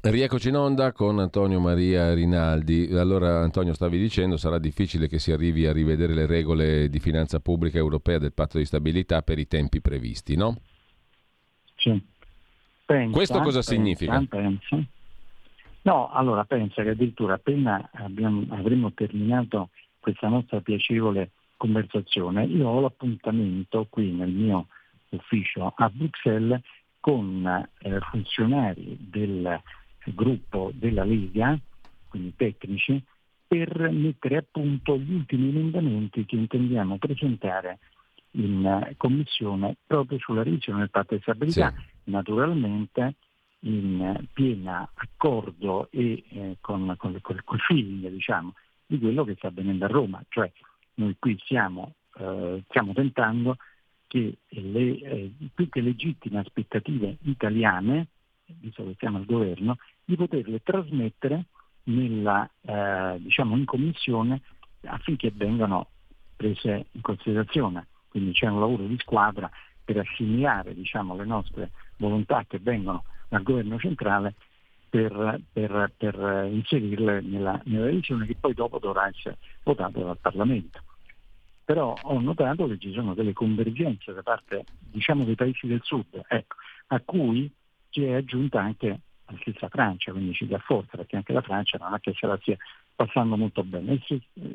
[0.00, 2.88] Rieccoci in onda con Antonio Maria Rinaldi.
[2.96, 7.40] Allora Antonio stavi dicendo sarà difficile che si arrivi a rivedere le regole di finanza
[7.40, 10.56] pubblica europea del patto di stabilità per i tempi previsti, no?
[11.76, 12.02] Sì.
[12.86, 14.24] Pensa, Questo cosa pensa, significa?
[14.26, 14.82] Pensa.
[15.82, 22.80] No, allora pensa che addirittura appena abbiamo, avremo terminato questa nostra piacevole conversazione, io ho
[22.80, 24.66] l'appuntamento qui nel mio
[25.10, 26.60] ufficio a Bruxelles
[27.00, 27.46] con
[27.78, 29.60] eh, funzionari del
[30.06, 31.58] gruppo della Lega,
[32.08, 33.02] quindi tecnici,
[33.46, 37.78] per mettere a punto gli ultimi emendamenti che intendiamo presentare
[38.32, 41.72] in commissione proprio sulla revisione del patto di stabilità.
[41.74, 42.10] Sì.
[42.10, 43.14] Naturalmente
[43.60, 48.54] in piena accordo e eh, con, con, con, il feeling diciamo,
[48.86, 50.22] di quello che sta avvenendo a Roma.
[50.28, 50.50] Cioè
[50.94, 53.56] noi qui stiamo, eh, stiamo tentando
[54.06, 58.08] che le eh, più che legittime aspettative italiane,
[58.46, 61.46] visto che siamo al governo, di poterle trasmettere
[61.84, 64.40] nella, eh, diciamo in commissione
[64.84, 65.88] affinché vengano
[66.34, 67.86] prese in considerazione.
[68.08, 69.48] Quindi c'è un lavoro di squadra
[69.84, 74.34] per assimilare diciamo, le nostre volontà che vengono dal governo centrale
[74.90, 80.82] per, per, per inserirle nella, nella revisione che poi dopo dovrà essere votata dal Parlamento.
[81.64, 86.20] Però ho notato che ci sono delle convergenze da parte diciamo, dei paesi del sud,
[86.26, 86.56] ecco,
[86.88, 87.48] a cui
[87.88, 91.78] si è aggiunta anche la stessa Francia, quindi ci dà forza, perché anche la Francia
[91.78, 92.56] non è che se la stia
[92.96, 94.00] passando molto bene.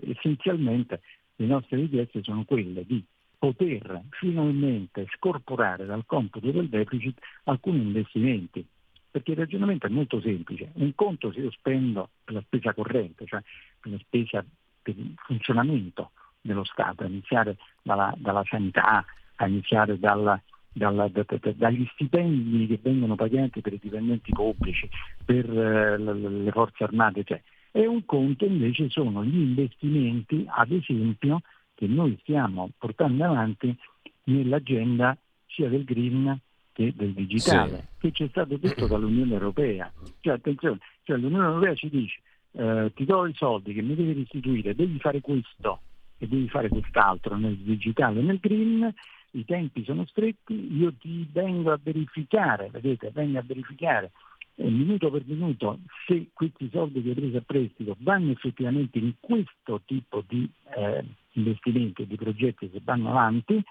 [0.05, 1.01] Essenzialmente
[1.37, 3.01] le nostre richieste sono quelle di
[3.37, 8.65] poter finalmente scorporare dal computo del deficit alcuni investimenti.
[9.11, 10.71] Perché il ragionamento è molto semplice.
[10.73, 13.41] Un conto se io spendo per la spesa corrente, cioè
[13.79, 14.45] per la spesa
[14.81, 19.03] per il funzionamento dello Stato, a iniziare dalla, dalla sanità,
[19.35, 20.39] a iniziare dalla,
[20.71, 24.87] dalla, da, da, dagli stipendi che vengono pagati per i dipendenti pubblici,
[25.23, 27.41] per eh, le forze armate, cioè.
[27.71, 31.41] e un conto invece sono gli investimenti, ad esempio,
[31.75, 33.75] che noi stiamo portando avanti
[34.23, 36.39] nell'agenda sia del green
[36.71, 37.99] che del digitale, sì.
[37.99, 39.91] che ci è stato detto dall'Unione Europea.
[40.19, 42.19] Cioè, attenzione, cioè, l'Unione Europea ci dice
[42.51, 45.79] eh, ti do i soldi che mi devi restituire, devi fare questo
[46.17, 48.93] e devi fare quest'altro nel digitale e nel green,
[49.31, 54.11] i tempi sono stretti, io ti vengo a verificare, vedete, vengo a verificare
[54.55, 59.13] eh, minuto per minuto se questi soldi che hai preso a prestito vanno effettivamente in
[59.19, 61.03] questo tipo di eh,
[61.35, 63.61] investimenti e di progetti che vanno avanti,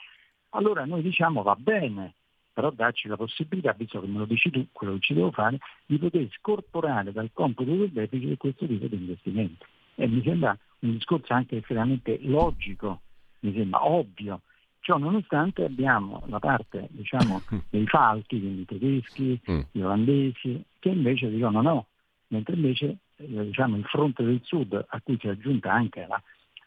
[0.50, 2.14] allora noi diciamo va bene,
[2.52, 5.58] però darci la possibilità, visto che me lo dici tu, quello che ci devo fare,
[5.84, 9.64] di poter scorporare dal computo del deficit questo tipo di investimenti.
[9.96, 13.00] E mi sembra un discorso anche estremamente logico,
[13.40, 14.42] mi sembra ovvio.
[14.80, 19.60] Ciò nonostante abbiamo la parte diciamo, dei falchi, quindi tedeschi, mm.
[19.72, 21.86] gli olandesi, che invece dicono no,
[22.28, 26.22] mentre invece eh, diciamo, il fronte del sud, a cui si è aggiunta anche la,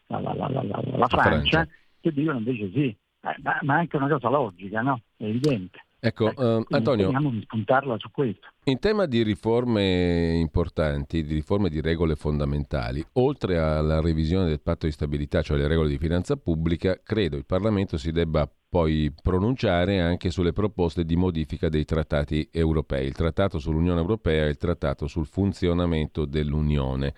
[0.08, 1.68] la, la, la Francia, Francia,
[2.00, 5.00] che dicono invece sì, eh, ma, ma, anche una cosa logica, no?
[5.16, 5.84] È evidente.
[6.00, 8.46] Ecco, uh, Antonio, speriamo di spuntarla su questo.
[8.64, 14.86] In tema di riforme importanti, di riforme di regole fondamentali, oltre alla revisione del patto
[14.86, 20.00] di stabilità, cioè le regole di finanza pubblica, credo il Parlamento si debba poi pronunciare
[20.00, 25.08] anche sulle proposte di modifica dei trattati europei, il trattato sull'Unione Europea e il trattato
[25.08, 27.14] sul funzionamento dell'Unione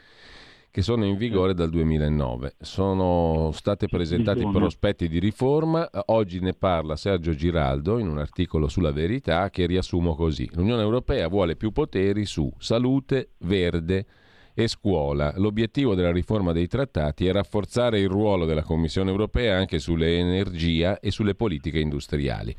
[0.71, 2.55] che sono in vigore dal 2009.
[2.61, 8.93] Sono stati presentati prospetti di riforma, oggi ne parla Sergio Giraldo in un articolo sulla
[8.93, 10.49] verità che riassumo così.
[10.53, 14.07] L'Unione Europea vuole più poteri su salute, verde,
[14.55, 15.33] e scuola.
[15.37, 21.01] L'obiettivo della riforma dei trattati è rafforzare il ruolo della Commissione europea anche sulle energia
[21.01, 22.55] e sulle politiche industriali.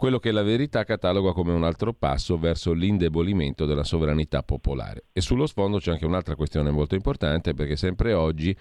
[0.00, 5.04] Quello che la verità cataloga come un altro passo verso l'indebolimento della sovranità popolare.
[5.12, 8.56] E sullo sfondo c'è anche un'altra questione molto importante perché sempre oggi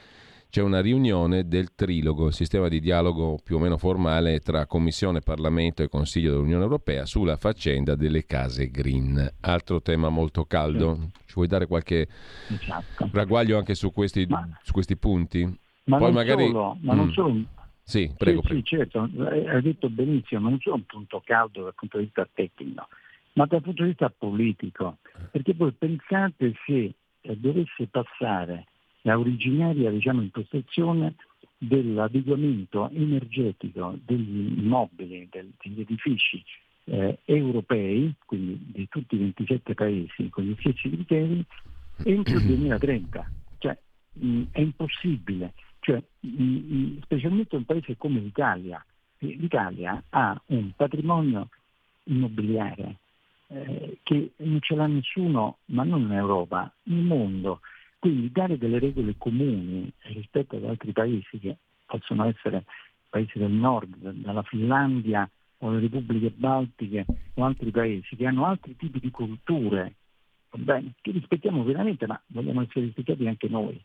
[0.49, 5.21] c'è una riunione del trilogo, il sistema di dialogo più o meno formale tra Commissione,
[5.21, 9.36] Parlamento e Consiglio dell'Unione Europea sulla faccenda delle case green.
[9.39, 11.12] Altro tema molto caldo.
[11.25, 12.06] Ci vuoi dare qualche
[12.49, 13.10] esatto.
[13.13, 14.28] ragguaglio anche su questi,
[14.62, 15.45] su questi punti?
[15.86, 16.47] Ma Poi non magari...
[16.47, 16.97] solo, ma mm.
[16.97, 17.45] non solo
[17.89, 18.41] sì, prego.
[18.41, 18.62] Sì, prego.
[18.62, 22.88] sì, certo, hai detto benissimo, non c'è un punto caldo dal punto di vista tecnico,
[23.34, 24.97] ma dal punto di vista politico,
[25.32, 28.67] perché voi pensate se eh, dovesse passare
[29.02, 31.15] la originaria diciamo, impostazione
[31.58, 36.43] dell'adeguamento energetico degli immobili, degli edifici
[36.84, 41.43] eh, europei, quindi di tutti i 27 paesi con gli stessi criteri,
[42.04, 43.32] entro il 2030.
[43.58, 43.78] Cioè,
[44.13, 45.54] mh, è impossibile.
[45.80, 48.84] Cioè, mh, specialmente un paese come l'Italia.
[49.20, 51.50] L'Italia ha un patrimonio
[52.06, 52.98] immobiliare
[53.48, 57.62] eh, che non ce l'ha nessuno, ma non in Europa, nel mondo.
[57.98, 62.63] Quindi dare delle regole comuni rispetto ad altri paesi che possono essere
[63.10, 68.76] paesi del nord, dalla Finlandia o le repubbliche baltiche o altri paesi che hanno altri
[68.78, 69.96] tipi di culture,
[70.56, 73.82] bene, che rispettiamo veramente, ma vogliamo essere rispettati anche noi.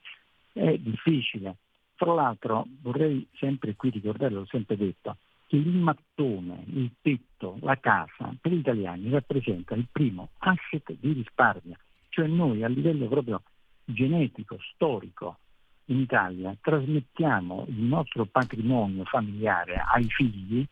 [0.53, 1.57] È difficile.
[1.97, 7.79] Tra l'altro vorrei sempre qui ricordare, l'ho sempre detto, che il mattone, il tetto, la
[7.79, 11.77] casa per gli italiani rappresenta il primo asset di risparmio.
[12.09, 13.43] Cioè noi a livello proprio
[13.85, 15.39] genetico, storico
[15.87, 20.67] in Italia, trasmettiamo il nostro patrimonio familiare ai figli,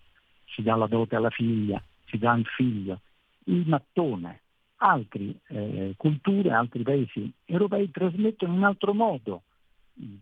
[0.46, 3.00] si dà la dote alla figlia, si dà al figlio,
[3.44, 4.40] il mattone.
[4.82, 9.42] Altre eh, culture, altri paesi europei trasmettono in un altro modo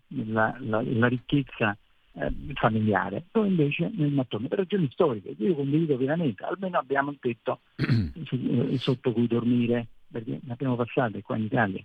[0.08, 1.76] la, la, la ricchezza
[2.12, 3.24] eh, familiare.
[3.32, 8.78] Noi invece nel mattone, per ragioni storiche, io condivido pienamente, almeno abbiamo un tetto eh,
[8.78, 11.82] sotto cui dormire, perché ne abbiamo passate qua in Italia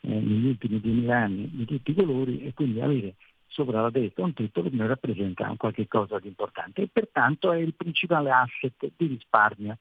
[0.00, 3.14] eh, negli ultimi 2000 anni di tutti i colori e quindi avere
[3.48, 7.58] sopra la testa un tetto per noi rappresenta qualche cosa di importante e pertanto è
[7.58, 9.78] il principale asset di risparmio.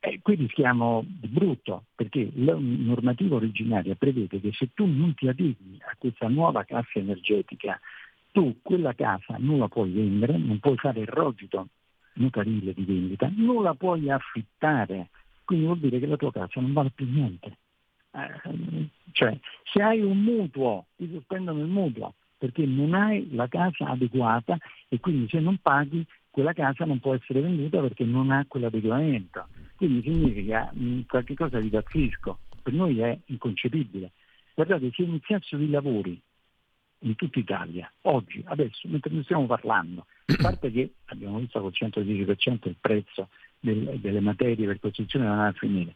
[0.00, 5.26] E qui rischiamo di brutto perché la normativa originaria prevede che se tu non ti
[5.26, 7.80] adegui a questa nuova cassa energetica,
[8.30, 11.68] tu quella casa non la puoi vendere, non puoi fare il rogito
[12.14, 15.08] notarile di vendita, non la puoi affittare,
[15.44, 17.56] quindi vuol dire che la tua casa non vale più niente.
[18.12, 23.88] Eh, cioè, se hai un mutuo, ti sospendono il mutuo perché non hai la casa
[23.88, 24.56] adeguata
[24.88, 29.46] e quindi se non paghi quella casa non può essere venduta perché non ha quell'adeguamento.
[29.76, 32.38] Quindi significa mh, mm, qualche cosa di pazzesco.
[32.62, 34.12] Per noi è inconcepibile.
[34.54, 36.20] Guardate, se iniziassero i lavori
[37.02, 41.72] in tutta Italia, oggi, adesso, mentre ne stiamo parlando, a parte che abbiamo visto col
[41.72, 43.28] 110% il prezzo
[43.60, 45.94] del, delle materie per costruzione non a finire,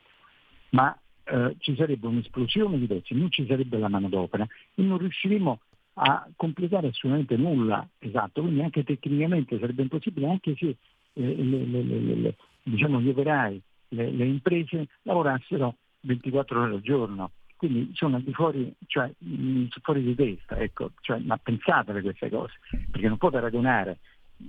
[0.70, 5.60] ma eh, ci sarebbe un'esplosione di prezzi, non ci sarebbe la manodopera e non riusciremo
[5.94, 10.76] a completare assolutamente nulla esatto, quindi anche tecnicamente sarebbe impossibile, anche se
[11.14, 17.30] eh, le, le, le, diciamo, gli operai, le, imprese lavorassero 24 ore al giorno.
[17.56, 22.28] Quindi sono di fuori, cioè, mh, fuori di testa, ecco, cioè, ma pensate a queste
[22.28, 22.54] cose,
[22.90, 23.98] perché non può paragonare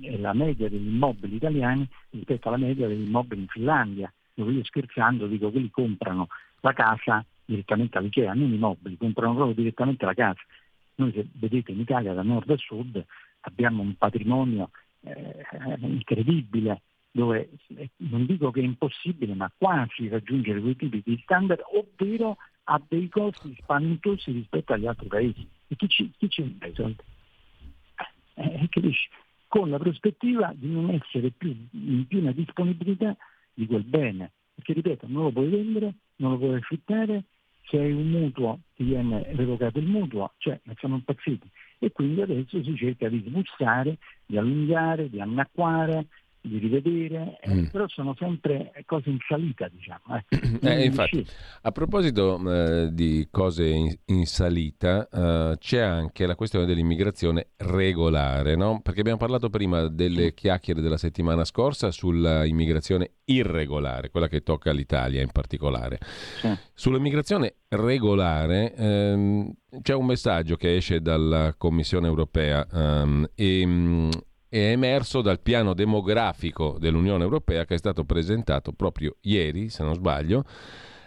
[0.01, 4.63] eh, la media degli immobili italiani rispetto alla media degli immobili in Finlandia, dove io
[4.63, 6.27] scherzando dico che li comprano
[6.61, 10.39] la casa direttamente all'IKEA, non i mobili, comprano proprio direttamente la casa.
[10.95, 13.03] Noi se vedete in Italia da nord a sud
[13.41, 14.69] abbiamo un patrimonio
[15.01, 15.45] eh,
[15.81, 16.81] incredibile
[17.13, 22.37] dove eh, non dico che è impossibile, ma quasi raggiungere quei tipi di standard, ovvero
[22.65, 25.47] a dei costi spaventosi rispetto agli altri paesi.
[25.67, 27.03] E chi ci, chi ci mette i soldi?
[28.35, 29.09] Eh, capisci?
[29.47, 33.15] Con la prospettiva di non essere più in piena disponibilità
[33.53, 34.31] di quel bene.
[34.55, 37.25] Perché ripeto, non lo puoi vendere, non lo puoi affittare,
[37.65, 41.49] se hai un mutuo ti viene revocato il mutuo, cioè siamo impazziti.
[41.79, 46.07] E quindi adesso si cerca di smussare, di allungare, di annacquare,
[46.43, 47.65] di rivedere, eh, mm.
[47.67, 50.17] però sono sempre cose in salita, diciamo.
[50.17, 50.51] Eh.
[50.73, 51.25] Eh, infatti,
[51.61, 58.55] a proposito eh, di cose in, in salita, eh, c'è anche la questione dell'immigrazione regolare,
[58.55, 58.81] no?
[58.81, 64.71] Perché abbiamo parlato prima delle chiacchiere della settimana scorsa sulla immigrazione irregolare, quella che tocca
[64.71, 65.99] l'Italia in particolare.
[66.01, 66.53] Sì.
[66.73, 74.09] Sull'immigrazione regolare ehm, c'è un messaggio che esce dalla Commissione europea ehm, e mm,
[74.53, 79.95] è emerso dal piano demografico dell'Unione Europea che è stato presentato proprio ieri, se non
[79.95, 80.43] sbaglio,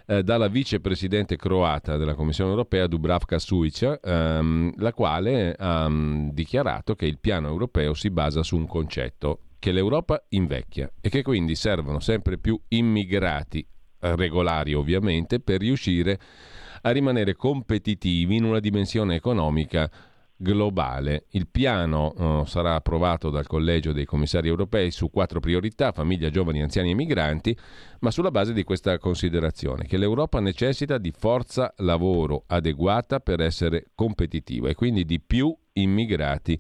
[0.07, 6.97] eh, dalla vicepresidente croata della Commissione europea Dubravka Suica, ehm, la quale ha um, dichiarato
[6.97, 11.55] che il piano europeo si basa su un concetto che l'Europa invecchia e che quindi
[11.55, 13.65] servono sempre più immigrati
[14.01, 16.19] eh, regolari ovviamente per riuscire
[16.83, 19.89] a rimanere competitivi in una dimensione economica
[20.37, 21.25] globale.
[21.31, 26.63] Il piano uh, sarà approvato dal Collegio dei Commissari europei su quattro priorità, famiglia, giovani,
[26.63, 27.57] anziani e migranti,
[28.01, 33.87] ma sulla base di questa considerazione, che l'Europa necessita di forza lavoro adeguata per essere
[33.95, 36.59] competitiva e quindi di più immigrati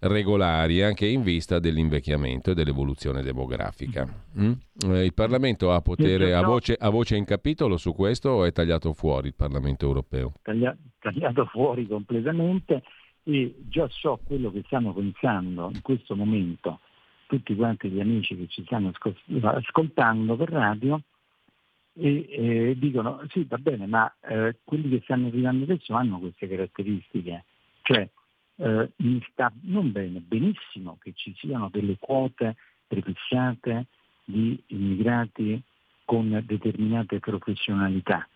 [0.00, 4.06] regolari anche in vista dell'invecchiamento e dell'evoluzione demografica.
[4.38, 4.52] Mm?
[4.90, 8.52] Eh, il Parlamento ha potere a voce, a voce, in capitolo su questo o è
[8.52, 10.32] tagliato fuori il Parlamento europeo?
[10.42, 12.82] Taglia, tagliato fuori completamente
[13.22, 16.80] e già so quello che stanno pensando in questo momento
[17.26, 18.92] tutti quanti gli amici che ci stanno
[19.42, 21.00] ascoltando per radio
[21.98, 26.46] e eh, dicono sì va bene ma eh, quelli che stanno arrivando adesso hanno queste
[26.46, 27.44] caratteristiche,
[27.82, 28.08] cioè
[28.56, 33.86] eh, mi sta non bene, benissimo che ci siano delle quote prefissate
[34.24, 35.60] di immigrati
[36.04, 38.26] con determinate professionalità,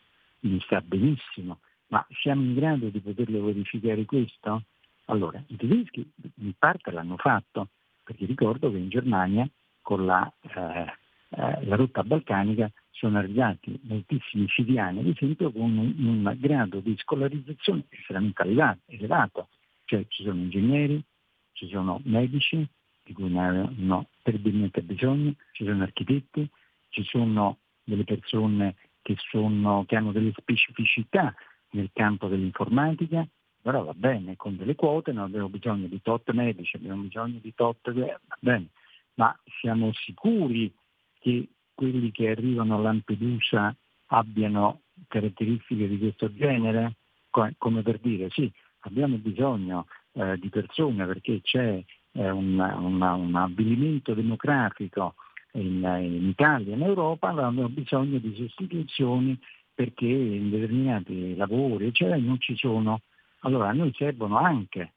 [0.40, 4.64] mi sta benissimo, ma siamo in grado di poterlo verificare questo?
[5.06, 7.68] Allora, i tedeschi in parte l'hanno fatto,
[8.04, 9.48] perché ricordo che in Germania
[9.80, 10.92] con la, eh,
[11.30, 16.94] eh, la rotta balcanica sono arrivati moltissimi siriani, ad esempio, con un, un grado di
[16.98, 19.48] scolarizzazione estremamente elevato
[19.90, 21.02] cioè ci sono ingegneri,
[21.50, 22.64] ci sono medici,
[23.02, 26.48] di cui ne hanno terribilmente bisogno, ci sono architetti,
[26.90, 31.34] ci sono delle persone che, sono, che hanno delle specificità
[31.70, 33.26] nel campo dell'informatica,
[33.60, 37.52] però va bene, con delle quote non abbiamo bisogno di tot medici, abbiamo bisogno di
[37.52, 38.68] tot, va bene,
[39.14, 40.72] ma siamo sicuri
[41.18, 43.74] che quelli che arrivano a Lampedusa
[44.06, 46.94] abbiano caratteristiche di questo genere?
[47.30, 53.34] Come per dire, sì, abbiamo bisogno eh, di persone perché c'è eh, un, una, un,
[53.34, 55.14] avvilimento demografico
[55.52, 59.38] in, in Italia e in Europa, abbiamo bisogno di sostituzioni
[59.74, 63.02] perché in determinati lavori eccetera, non ci sono.
[63.40, 64.92] Allora a noi servono anche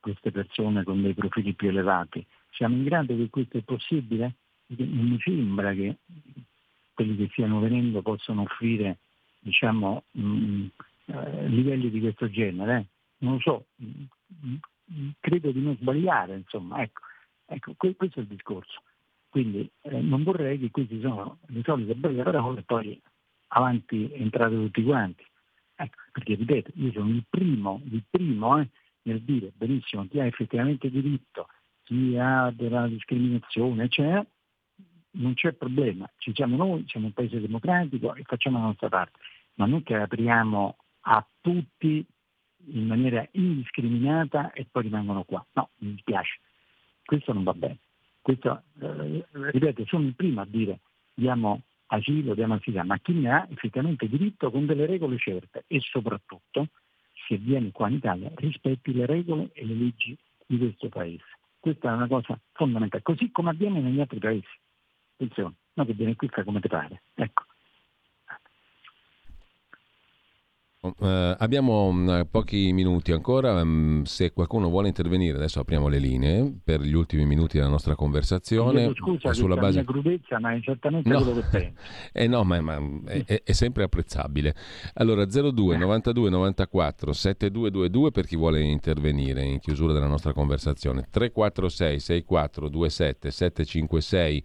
[0.00, 2.24] queste persone con dei profili più elevati.
[2.50, 4.34] Siamo in grado che questo è possibile?
[4.66, 5.96] Non mi sembra che
[6.94, 8.98] quelli che stiano venendo possano offrire
[9.38, 10.66] diciamo, mh,
[11.08, 12.78] eh, livelli di questo genere.
[12.78, 12.86] Eh.
[13.18, 13.66] Non lo so,
[15.20, 17.00] credo di non sbagliare, insomma, ecco,
[17.46, 18.82] ecco questo è il discorso.
[19.28, 23.00] Quindi eh, non vorrei che queste sono le solite belle parole e poi
[23.48, 25.24] avanti entrate tutti quanti.
[25.74, 28.68] Ecco, perché ripeto, io sono il primo, il primo eh,
[29.02, 31.48] nel dire benissimo chi ha effettivamente diritto,
[31.82, 34.24] chi ha della discriminazione, eccetera,
[35.12, 39.18] non c'è problema, ci siamo noi, siamo un paese democratico e facciamo la nostra parte,
[39.54, 42.04] ma non che apriamo a tutti
[42.70, 45.44] in maniera indiscriminata e poi rimangono qua.
[45.52, 46.40] No, mi dispiace.
[47.04, 47.78] Questo non va bene.
[48.20, 50.80] Questo, eh, ripeto, sono il primo a dire
[51.14, 55.80] diamo asilo, diamo asilo, ma chi ne ha effettivamente diritto con delle regole certe e
[55.80, 56.68] soprattutto,
[57.26, 61.24] se viene qua in Italia, rispetti le regole e le leggi di questo Paese.
[61.58, 64.46] Questa è una cosa fondamentale, così come avviene negli altri paesi.
[65.14, 67.02] Attenzione, non che viene qui come ti pare.
[67.14, 67.44] Ecco.
[70.80, 70.94] Uh,
[71.38, 76.82] abbiamo uh, pochi minuti ancora, um, se qualcuno vuole intervenire adesso apriamo le linee per
[76.82, 78.92] gli ultimi minuti della nostra conversazione.
[78.94, 79.82] Scusa, sulla base...
[79.82, 81.20] crudezza, ma è esattamente no.
[81.20, 81.80] quello che penso.
[82.12, 84.54] eh no, ma, ma è, è, sempre apprezzabile.
[84.94, 91.98] Allora 02 92 94 7222 per chi vuole intervenire in chiusura della nostra conversazione, 346
[91.98, 94.44] 64 27 756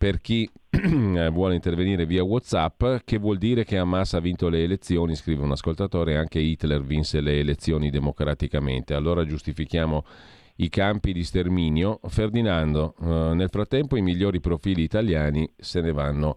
[0.00, 0.48] per chi
[1.30, 5.50] vuole intervenire via WhatsApp, che vuol dire che Hamas ha vinto le elezioni, scrive un
[5.50, 8.94] ascoltatore, anche Hitler vinse le elezioni democraticamente.
[8.94, 10.06] Allora giustifichiamo
[10.56, 12.00] i campi di sterminio.
[12.08, 16.34] Ferdinando, eh, nel frattempo i migliori profili italiani se ne vanno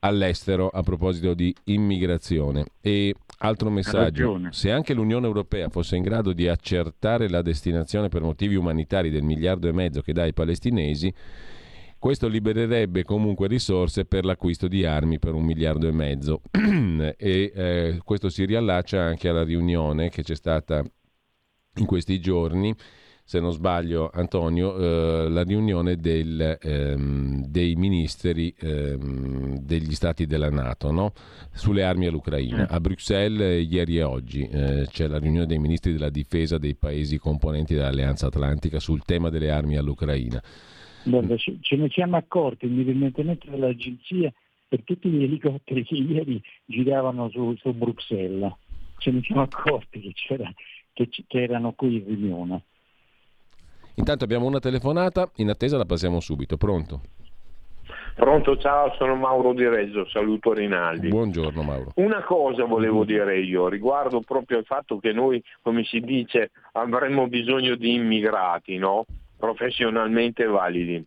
[0.00, 2.66] all'estero a proposito di immigrazione.
[2.82, 8.20] E altro messaggio, se anche l'Unione Europea fosse in grado di accertare la destinazione per
[8.20, 11.10] motivi umanitari del miliardo e mezzo che dà ai palestinesi,
[12.00, 18.00] questo libererebbe comunque risorse per l'acquisto di armi per un miliardo e mezzo e eh,
[18.02, 20.82] questo si riallaccia anche alla riunione che c'è stata
[21.76, 22.74] in questi giorni
[23.30, 30.50] se non sbaglio Antonio, eh, la riunione del, ehm, dei ministri ehm, degli stati della
[30.50, 31.12] Nato no?
[31.52, 32.66] sulle armi all'Ucraina.
[32.68, 37.18] A Bruxelles ieri e oggi eh, c'è la riunione dei ministri della difesa dei paesi
[37.18, 40.42] componenti dell'Alleanza Atlantica sul tema delle armi all'Ucraina.
[41.02, 44.34] Guarda, ce ne siamo accorti, indipendentemente dalle agenzie,
[44.68, 48.52] per tutti gli elicotteri che ieri giravano su, su Bruxelles.
[48.98, 50.54] Ce ne siamo accorti che,
[50.92, 52.62] che, che erano qui in riunione.
[53.94, 56.56] Intanto abbiamo una telefonata, in attesa la passiamo subito.
[56.56, 57.00] Pronto?
[58.14, 61.08] Pronto, ciao, sono Mauro Di Reggio, saluto Rinaldi.
[61.08, 61.92] Buongiorno Mauro.
[61.96, 67.28] Una cosa volevo dire io, riguardo proprio al fatto che noi, come si dice, avremmo
[67.28, 69.06] bisogno di immigrati, no?
[69.40, 71.04] Professionalmente validi.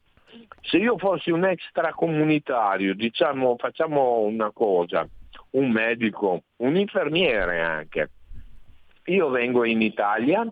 [0.62, 5.08] Se io fossi un extracomunitario, diciamo, facciamo una cosa,
[5.52, 8.10] un medico, un infermiere anche,
[9.06, 10.46] io vengo in Italia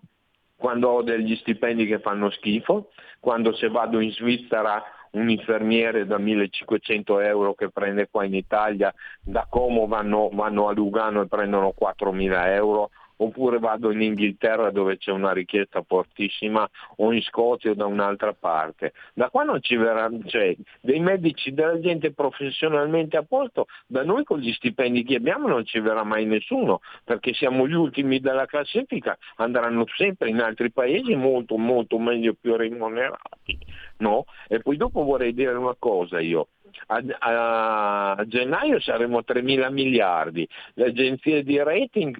[0.56, 6.18] quando ho degli stipendi che fanno schifo, quando se vado in Svizzera un infermiere da
[6.20, 11.72] 1500 euro che prende qua in Italia, da Como vanno, vanno a Lugano e prendono
[11.72, 12.92] 4000 euro,
[13.24, 16.68] oppure vado in Inghilterra dove c'è una richiesta fortissima
[16.98, 18.94] o in Scozia o da un'altra parte.
[19.14, 24.24] Da qua non ci verrà, cioè dei medici, della gente professionalmente a posto, da noi
[24.24, 28.46] con gli stipendi che abbiamo non ci verrà mai nessuno, perché siamo gli ultimi della
[28.46, 33.58] classifica, andranno sempre in altri paesi molto molto meglio più remunerati.
[33.98, 34.26] No?
[34.48, 36.48] E poi dopo vorrei dire una cosa io.
[36.88, 42.18] A, a, a, gennaio saremo 3 mila miliardi, le agenzie di rating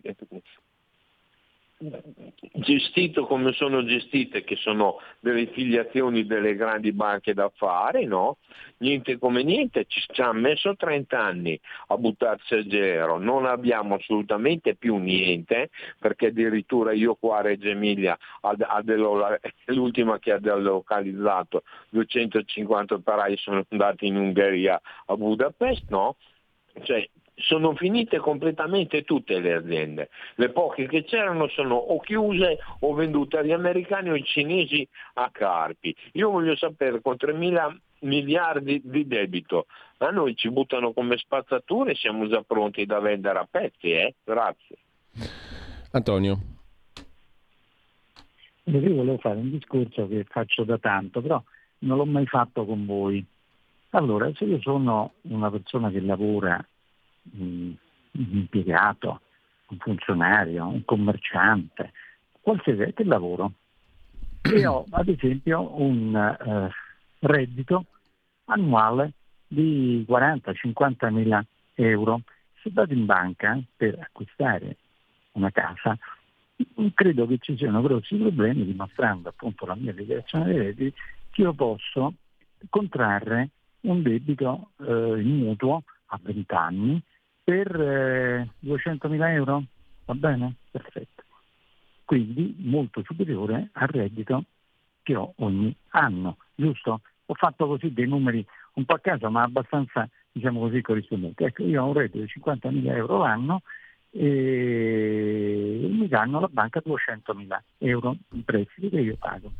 [2.54, 8.38] gestito come sono gestite, che sono delle filiazioni delle grandi banche d'affari, no?
[8.78, 13.96] Niente come niente, ci, ci ha messo 30 anni a buttarsi a zero, non abbiamo
[13.96, 15.70] assolutamente più niente,
[16.00, 18.18] perché addirittura io qua a Reggio Emilia,
[19.66, 26.16] l'ultima che ha delocalizzato 250 operai sono andati in Ungheria a Budapest, no?
[26.84, 27.08] Cioè,
[27.42, 30.10] sono finite completamente tutte le aziende.
[30.36, 35.30] Le poche che c'erano sono o chiuse o vendute agli americani o ai cinesi a
[35.32, 35.96] Carpi.
[36.14, 39.68] Io voglio sapere con 3 mila miliardi di debito,
[39.98, 44.16] a noi ci buttano come spazzature e siamo già pronti da vendere a pezzi, eh?
[44.24, 44.78] Grazie.
[45.92, 46.40] Antonio.
[48.64, 51.42] Io volevo fare un discorso che faccio da tanto, però
[51.80, 53.24] non l'ho mai fatto con voi.
[53.92, 56.64] Allora, se io sono una persona che lavora
[57.38, 57.76] un
[58.12, 59.22] impiegato,
[59.70, 61.92] un funzionario, un commerciante,
[62.42, 63.54] qualsiasi che lavoro.
[64.42, 66.70] E ho ad esempio un eh,
[67.20, 67.86] reddito
[68.46, 69.14] annuale
[69.48, 71.46] di 40-50 mila
[71.76, 72.22] euro.
[72.62, 74.78] Se vado in banca per acquistare
[75.34, 75.98] una casa,
[76.94, 80.94] credo che ci siano grossi problemi dimostrando appunto la mia dichiarazione dei redditi
[81.32, 82.14] che io posso
[82.70, 83.50] contrarre
[83.82, 87.02] un debito eh, in mutuo a 20 anni
[87.44, 89.64] per eh, 200.000 euro,
[90.06, 90.56] va bene?
[90.70, 91.24] Perfetto.
[92.06, 94.44] Quindi molto superiore al reddito
[95.02, 97.02] che ho ogni anno, giusto?
[97.26, 101.44] Ho fatto così dei numeri un po' a caso, ma abbastanza, diciamo così, corrispondenti.
[101.44, 103.62] Ecco, io ho un reddito di 50.000 euro l'anno
[104.12, 109.52] e mi danno la banca 200.000 euro in prestiti che io pago.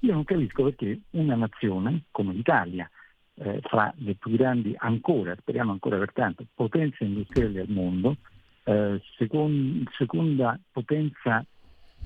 [0.00, 2.88] Io non capisco perché una nazione come l'Italia,
[3.34, 8.16] eh, fra le più grandi ancora, speriamo ancora per tanto, potenze industriali al mondo,
[8.64, 11.44] eh, second, seconda potenza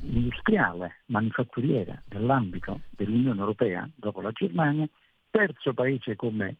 [0.02, 4.88] industriale, manifatturiera dell'ambito dell'Unione Europea dopo la Germania,
[5.30, 6.56] terzo paese come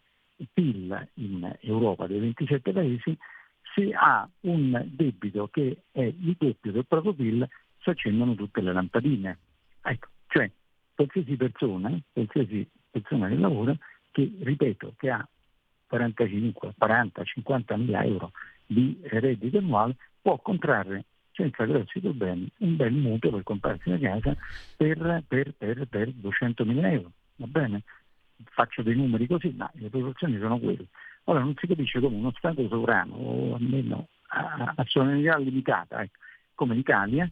[0.52, 3.16] PIL in Europa dei 27 paesi,
[3.74, 7.46] se ha un debito che è il doppio del proprio PIL,
[7.80, 9.38] si accendono tutte le lampadine.
[9.82, 10.50] Ecco, cioè
[10.94, 13.76] qualsiasi persona, qualsiasi persona che lavora
[14.16, 15.28] che, ripeto, che ha
[15.88, 18.32] 45, 40, 50 mila euro
[18.64, 24.34] di reddito annuale, può contrarre senza grossi problemi un bel mutuo per comprarsi una casa
[24.74, 27.12] per, per, per, per 200 mila euro.
[27.36, 27.82] Va bene?
[28.52, 30.86] Faccio dei numeri così, ma le proporzioni sono quelle.
[31.24, 36.18] Ora non si capisce come uno Stato sovrano, o almeno a, a sovranità limitata, ecco,
[36.54, 37.30] come l'Italia,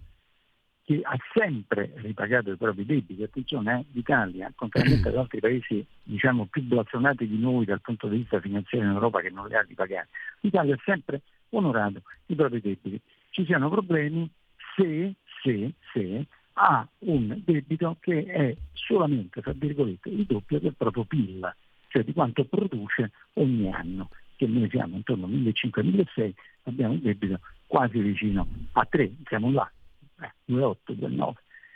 [0.84, 3.22] che ha sempre ripagato i propri debiti.
[3.22, 8.18] Attenzione, eh, l'Italia, contrariamente ad altri paesi diciamo, più blasonati di noi dal punto di
[8.18, 10.08] vista finanziario in Europa che non li ha ripagati,
[10.40, 13.00] l'Italia ha sempre onorato i propri debiti.
[13.30, 14.30] Ci siano problemi
[14.76, 21.04] se, se, se ha un debito che è solamente, tra virgolette, il doppio del proprio
[21.04, 21.54] PIL,
[21.88, 26.32] cioè di quanto produce ogni anno, che noi siamo intorno al 1500-1600,
[26.64, 29.70] abbiamo un debito quasi vicino a 3, siamo là,
[30.20, 31.32] eh, 2,8, 2,9.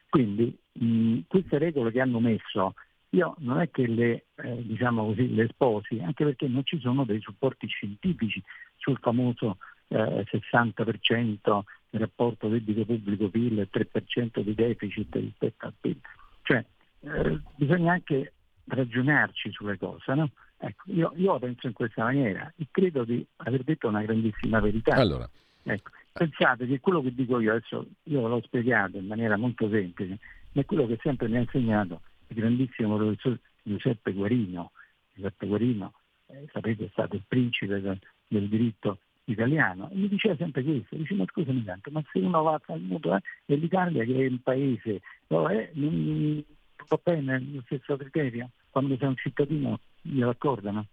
[0.08, 2.74] Quindi mh, queste regole che hanno messo,
[3.10, 7.04] io non è che le, eh, diciamo così, le sposi, anche perché non ci sono
[7.04, 8.42] dei supporti scientifici
[8.76, 9.58] sul famoso
[9.88, 11.60] eh, 60%
[11.90, 15.98] del rapporto debito pubblico-PIL e 3% di deficit rispetto al PIL.
[16.42, 16.64] Cioè,
[17.00, 18.32] eh, bisogna anche
[18.66, 20.30] ragionarci sulle cose, no?
[20.58, 24.96] Ecco, io, io, penso in questa maniera e credo di aver detto una grandissima verità.
[24.96, 25.28] Allora.
[25.62, 30.18] Ecco, pensate che quello che dico io adesso, io l'ho spiegato in maniera molto semplice,
[30.52, 34.72] ma è quello che sempre mi ha insegnato il grandissimo professor Giuseppe Guarino.
[35.14, 35.92] Giuseppe Guarino,
[36.26, 40.96] eh, sapete, è stato il principe del, del diritto italiano e mi diceva sempre questo,
[40.96, 44.28] dice ma scusami tanto, ma se uno va al mutuo eh, e l'Italia che è
[44.28, 46.44] un paese, no, eh, non
[46.88, 50.86] va bene lo stesso criterio, quando sei un cittadino glielo accordano,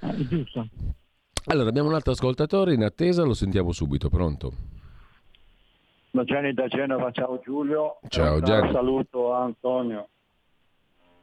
[0.00, 0.68] eh, è giusto?
[1.50, 4.52] Allora abbiamo un altro ascoltatore in attesa, lo sentiamo subito, pronto?
[6.10, 8.00] Gianni da Genova, ciao Giulio.
[8.08, 8.70] Ciao Gianni.
[8.70, 10.08] saluto a Antonio.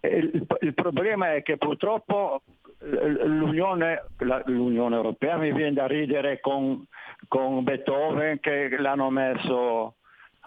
[0.01, 2.41] Il, il, problema è che purtroppo
[2.79, 4.05] l'Unione,
[4.45, 6.83] l'Unione, Europea mi viene da ridere con,
[7.27, 9.95] con Beethoven che l'hanno messo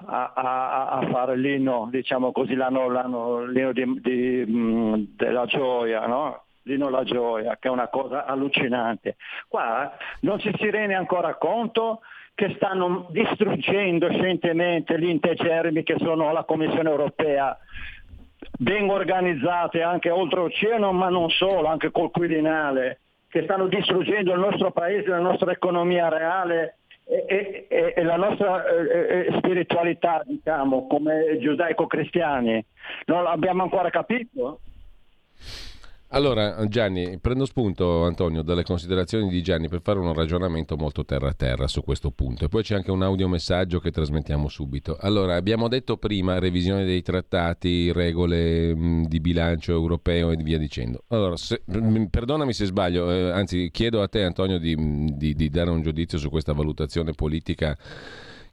[0.06, 6.46] a, a, a, fare l'inno, diciamo così, l'inno di, di, mm, della gioia, no?
[6.68, 9.16] L'inno alla gioia, che è una cosa allucinante.
[9.48, 12.00] Qua non ci si rende ancora conto
[12.34, 17.58] che stanno distruggendo scientemente gli integermi che sono la Commissione europea
[18.56, 24.70] ben organizzate anche oltreoceano, ma non solo, anche col Quirinale, che stanno distruggendo il nostro
[24.70, 32.64] paese, la nostra economia reale e, e, e la nostra e, spiritualità, diciamo, come giudaico-cristiani.
[33.06, 34.60] Non l'abbiamo ancora capito?
[36.11, 41.28] Allora Gianni, prendo spunto Antonio dalle considerazioni di Gianni per fare un ragionamento molto terra
[41.28, 44.96] a terra su questo punto e poi c'è anche un audiomessaggio che trasmettiamo subito.
[44.98, 51.04] Allora, abbiamo detto prima revisione dei trattati, regole mh, di bilancio europeo e via dicendo.
[51.09, 54.74] Allora, se, mh, perdonami se sbaglio, eh, anzi chiedo a te Antonio di,
[55.14, 57.76] di, di dare un giudizio su questa valutazione politica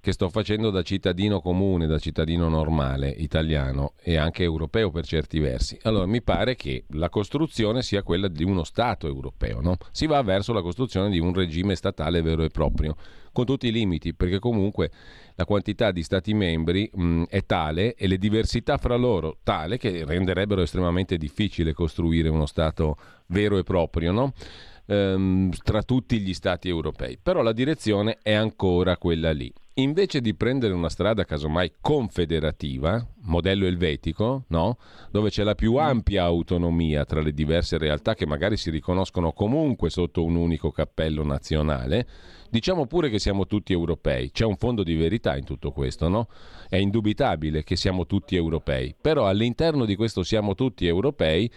[0.05, 5.39] che sto facendo da cittadino comune, da cittadino normale, italiano e anche europeo per certi
[5.39, 5.79] versi.
[5.81, 9.77] Allora mi pare che la costruzione sia quella di uno Stato europeo, no?
[9.89, 12.95] si va verso la costruzione di un regime statale vero e proprio,
[13.31, 14.91] con tutti i limiti, perché comunque
[15.33, 20.05] la quantità di Stati membri mh, è tale e le diversità fra loro tale che
[20.05, 22.95] renderebbero estremamente difficile costruire uno Stato
[23.29, 24.11] vero e proprio.
[24.11, 24.33] No?
[24.85, 27.17] Ehm, tra tutti gli stati europei.
[27.21, 29.51] Però la direzione è ancora quella lì.
[29.77, 34.77] Invece di prendere una strada casomai confederativa, modello elvetico, no?
[35.11, 35.77] dove c'è la più mm.
[35.79, 41.25] ampia autonomia tra le diverse realtà che magari si riconoscono comunque sotto un unico cappello
[41.25, 42.07] nazionale,
[42.49, 44.31] diciamo pure che siamo tutti europei.
[44.31, 46.29] C'è un fondo di verità in tutto questo, no?
[46.69, 51.51] È indubitabile che siamo tutti europei, però all'interno di questo siamo tutti europei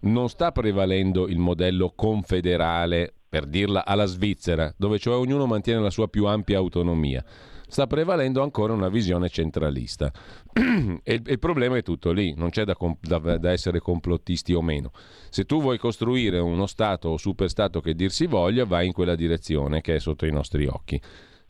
[0.00, 5.90] non sta prevalendo il modello confederale, per dirla alla Svizzera, dove cioè ognuno mantiene la
[5.90, 7.22] sua più ampia autonomia.
[7.70, 10.10] Sta prevalendo ancora una visione centralista.
[11.02, 14.90] e il, problema è tutto lì, non c'è da, da, da, essere complottisti o meno.
[15.28, 19.14] Se tu vuoi costruire uno Stato o superstato che dir si voglia, vai in quella
[19.14, 20.98] direzione che è sotto i nostri occhi.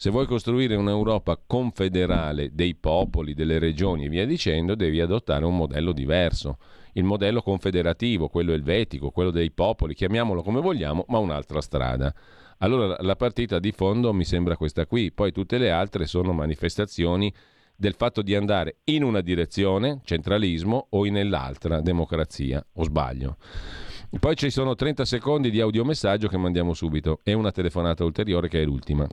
[0.00, 5.56] Se vuoi costruire un'Europa confederale dei popoli, delle regioni e via dicendo, devi adottare un
[5.56, 6.58] modello diverso
[6.92, 12.14] il modello confederativo, quello elvetico, quello dei popoli, chiamiamolo come vogliamo, ma un'altra strada.
[12.58, 17.32] Allora la partita di fondo mi sembra questa qui, poi tutte le altre sono manifestazioni
[17.76, 23.36] del fatto di andare in una direzione, centralismo, o nell'altra, democrazia, o sbaglio.
[24.18, 28.62] Poi ci sono 30 secondi di audiomessaggio che mandiamo subito e una telefonata ulteriore che
[28.62, 29.06] è l'ultima.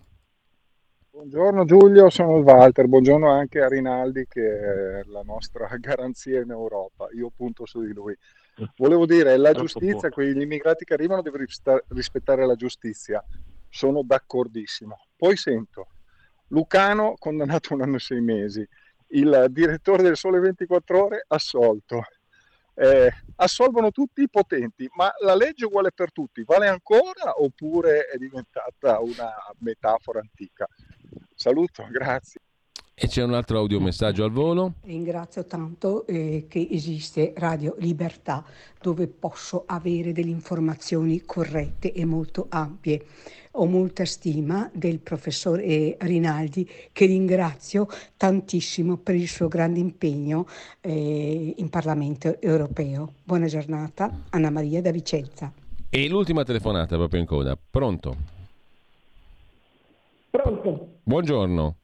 [1.25, 6.51] Buongiorno Giulio, sono il Walter, buongiorno anche a Rinaldi che è la nostra garanzia in
[6.51, 8.15] Europa, io punto su di lui.
[8.77, 11.43] Volevo dire, la giustizia, quegli immigrati che arrivano devono
[11.87, 13.25] rispettare la giustizia,
[13.67, 14.99] sono d'accordissimo.
[15.17, 15.87] Poi sento
[16.49, 18.63] Lucano condannato un anno e sei mesi,
[19.07, 22.03] il direttore del Sole 24 ore assolto,
[22.75, 26.43] eh, assolvono tutti i potenti, ma la legge uguale per tutti.
[26.43, 30.67] Vale ancora oppure è diventata una metafora antica?
[31.35, 32.39] Saluto, grazie.
[32.97, 34.75] E c'è un altro audiomessaggio al volo.
[34.83, 38.41] Ringrazio tanto eh, che esiste Radio Libertà
[38.81, 43.05] dove posso avere delle informazioni corrette e molto ampie.
[43.57, 50.47] Ho molta stima del professor eh, Rinaldi che ringrazio tantissimo per il suo grande impegno
[50.79, 53.15] eh, in Parlamento europeo.
[53.25, 55.51] Buona giornata, Anna Maria da Vicenza.
[55.89, 57.57] E l'ultima telefonata proprio in coda.
[57.69, 58.15] Pronto?
[60.29, 60.94] Pronto?
[61.07, 61.75] Buongiorno.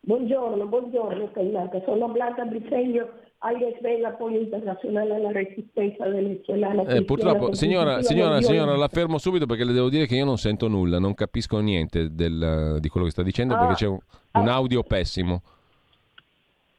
[0.00, 1.80] Buongiorno, buongiorno Caimata.
[1.84, 3.08] Sono Blanca Briseglio,
[3.38, 6.82] Aires Vela, Apoyo Internazionale alla Resistenza venezuelana.
[6.86, 10.36] Eh, purtroppo, signora, signora, signora, la fermo subito perché le devo dire che io non
[10.36, 13.98] sento nulla, non capisco niente del, di quello che sta dicendo ah, perché c'è un,
[14.32, 15.40] un ah, audio pessimo.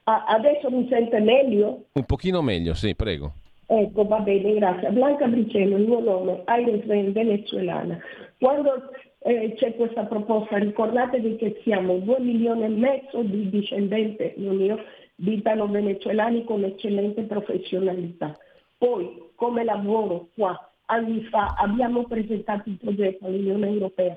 [0.03, 1.85] Ah, adesso mi sente meglio?
[1.93, 3.31] Un pochino meglio, sì, prego.
[3.67, 4.89] Ecco, va bene, grazie.
[4.89, 7.97] Blanca Bricello, il mio nome, Aires venezuelana.
[8.37, 8.91] Quando
[9.28, 14.34] eh, c'è questa proposta, ricordatevi che siamo 2 milioni e mezzo di discendenti,
[15.15, 18.38] di italo-venezuelani con eccellente professionalità.
[18.78, 24.15] Poi, come lavoro qua, anni fa abbiamo presentato un progetto all'Unione Europea,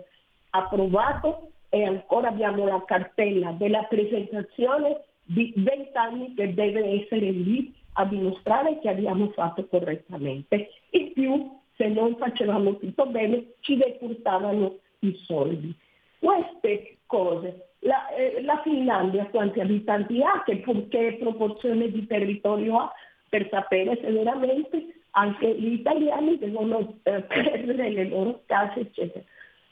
[0.51, 7.75] approvato e ancora abbiamo la cartella della presentazione di 20 anni che deve essere lì
[7.95, 10.69] a dimostrare che abbiamo fatto correttamente.
[10.91, 15.75] In più, se non facevamo tutto bene, ci depurtavano i soldi.
[16.19, 22.93] Queste cose, la, eh, la Finlandia quanti abitanti ha, che, che proporzione di territorio ha,
[23.29, 29.25] per sapere se veramente anche gli italiani devono eh, perdere le loro case, eccetera.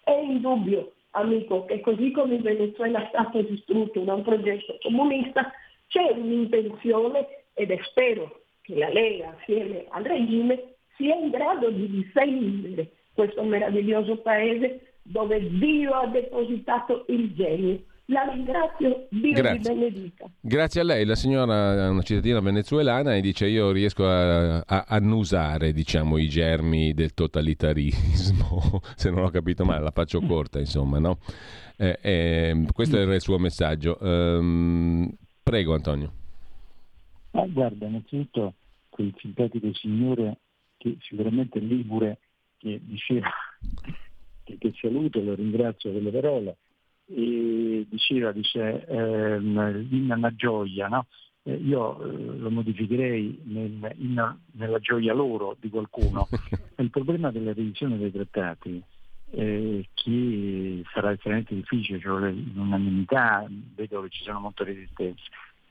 [0.02, 5.50] È indubbio, amico, che così come il Venezuela è stato distrutto da un progetto comunista,
[5.88, 12.90] c'è un'intenzione ed spero che la Lega assieme al regime sia in grado di difendere
[13.14, 17.80] questo meraviglioso paese dove Dio ha depositato il genio.
[18.10, 19.74] La ringrazio, Dio Grazie.
[19.74, 20.30] vi benedica.
[20.40, 24.84] Grazie a lei, la signora è una cittadina venezuelana e dice io riesco a, a
[24.86, 31.00] annusare diciamo, i germi del totalitarismo, se non ho capito male, la faccio corta insomma,
[31.00, 31.18] no?
[31.76, 33.98] Eh, eh, questo era il suo messaggio.
[34.00, 36.12] Um, prego Antonio.
[37.32, 38.54] Ah, guarda, innanzitutto
[38.88, 40.38] quel simpatico signore
[40.76, 42.18] che sicuramente è Ligure
[42.56, 43.28] che diceva
[44.46, 46.56] che, che saluto, lo ringrazio per le parole,
[47.08, 51.06] e diceva, dice, ehm, in una gioia, no?
[51.42, 56.28] eh, io eh, lo modificherei nel, in, nella gioia loro di qualcuno.
[56.78, 58.82] Il problema della revisione dei trattati
[59.30, 65.24] eh, che sarà estremamente difficile, cioè l'unanimità, vedo che ci sono molte resistenze.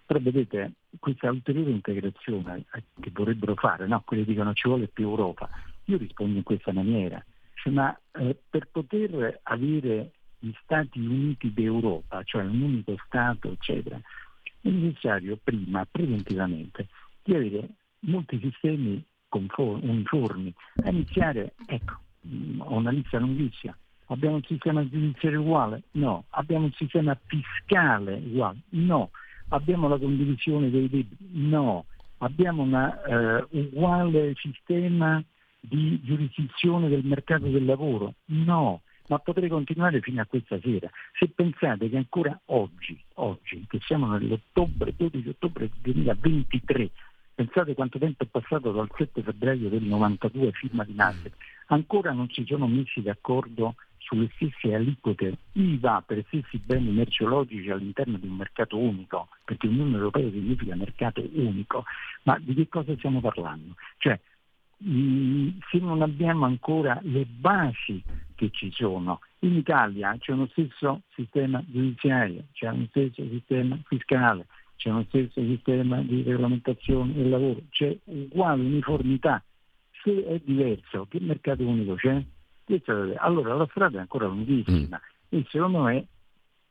[0.06, 4.02] Però vedete, questa ulteriore integrazione eh, che vorrebbero fare, no?
[4.06, 5.50] quelli dicono ci vuole più Europa,
[5.86, 7.24] io rispondo in questa maniera,
[7.72, 14.00] ma eh, per poter avere gli Stati Uniti d'Europa, cioè un unico Stato, eccetera,
[14.62, 16.88] è necessario prima, preventivamente,
[17.24, 17.70] di avere
[18.02, 19.04] molti sistemi
[19.58, 20.54] uniformi,
[20.84, 22.00] a iniziare, ecco,
[22.60, 23.76] ho una lista lunghissima,
[24.08, 25.84] abbiamo un sistema giudiziario uguale?
[25.92, 26.26] No.
[26.30, 28.60] Abbiamo un sistema fiscale uguale?
[28.70, 29.10] No.
[29.50, 31.18] Abbiamo la condivisione dei debiti?
[31.32, 31.86] No.
[32.20, 35.22] Abbiamo un uh, uguale sistema
[35.68, 38.16] di giurisdizione del mercato del lavoro?
[38.26, 40.90] No ma potrei continuare fino a questa sera.
[41.18, 46.90] Se pensate che ancora oggi, oggi che siamo nell'ottobre, 12 ottobre 2023,
[47.36, 51.32] pensate quanto tempo è passato dal 7 febbraio del 92, firma di Nasser,
[51.68, 57.72] ancora non si sono messi d'accordo sulle stesse aliquote IVA per gli stessi beni merceologici
[57.72, 61.86] all'interno di un mercato unico, perché Unione Europea significa mercato unico,
[62.24, 63.76] ma di che cosa stiamo parlando?
[63.98, 64.20] Cioè,
[64.86, 68.04] se non abbiamo ancora le basi
[68.36, 69.20] che ci sono.
[69.40, 75.42] In Italia c'è uno stesso sistema giudiziario, c'è uno stesso sistema fiscale, c'è uno stesso
[75.42, 79.44] sistema di regolamentazione del lavoro, c'è uguale uniformità.
[80.04, 82.24] Se è diverso, che mercato unico c'è?
[83.18, 85.38] Allora la strada è ancora lunghissima mm.
[85.38, 86.08] e secondo me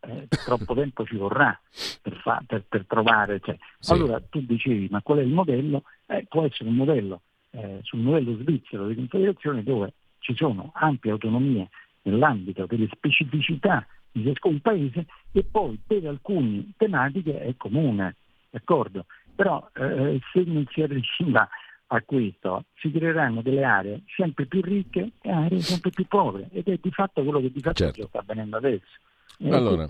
[0.00, 1.58] eh, troppo tempo ci vorrà
[2.00, 3.40] per, fa, per, per trovare.
[3.40, 3.56] Cioè.
[3.78, 3.92] Sì.
[3.92, 5.82] Allora tu dicevi, ma qual è il modello?
[6.06, 7.22] Eh, può essere un modello
[7.54, 11.68] eh, sul modello svizzero di confederazione dove ci sono ampie autonomie
[12.02, 18.16] nell'ambito delle specificità di ciascun paese e poi per alcune tematiche è comune,
[18.50, 19.06] d'accordo?
[19.34, 21.48] Però eh, se non si arriva
[21.88, 26.68] a questo si creeranno delle aree sempre più ricche e aree sempre più povere ed
[26.68, 28.06] è di fatto quello che di fatto certo.
[28.06, 28.98] sta avvenendo adesso.
[29.38, 29.86] È allora,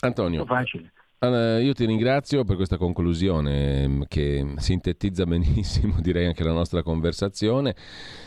[0.00, 0.92] Antonio, facile.
[1.20, 6.82] Allora, io ti ringrazio per questa conclusione mm, che sintetizza benissimo direi anche la nostra
[6.84, 7.74] conversazione.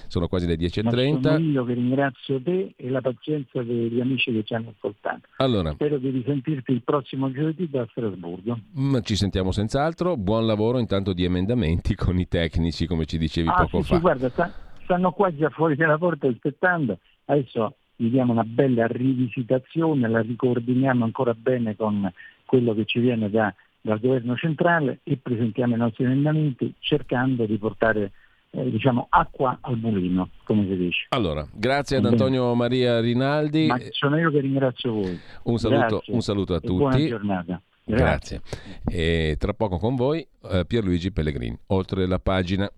[0.07, 1.21] Sono quasi le 10.30.
[1.21, 5.21] sono io che ringrazio te e la pazienza degli amici che ci hanno ascoltato.
[5.37, 8.59] Allora, Spero di risentirti il prossimo giovedì da Strasburgo.
[8.77, 10.17] Mm, ci sentiamo senz'altro.
[10.17, 13.95] Buon lavoro intanto di emendamenti con i tecnici, come ci dicevi ah, poco sì, fa.
[13.95, 16.99] Sì, guarda, sta, stanno qua già fuori dalla porta aspettando.
[17.23, 22.11] Adesso gli diamo una bella rivisitazione, la ricoordiniamo ancora bene con
[22.51, 27.57] quello che ci viene da, dal governo centrale e presentiamo i nostri emendamenti cercando di
[27.57, 28.11] portare
[28.49, 31.05] eh, diciamo, acqua al mulino, come si dice.
[31.09, 33.67] Allora, grazie ad Antonio Maria Rinaldi.
[33.67, 35.17] Ma sono io che ringrazio voi.
[35.43, 36.75] Un saluto, un saluto a tutti.
[36.75, 37.61] Buona giornata.
[37.85, 38.41] Grazie.
[38.41, 38.41] Grazie.
[38.83, 42.69] E tra poco con voi eh, Pierluigi Pellegrini, oltre la pagina.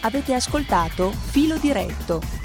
[0.00, 2.43] Avete ascoltato Filo Diretto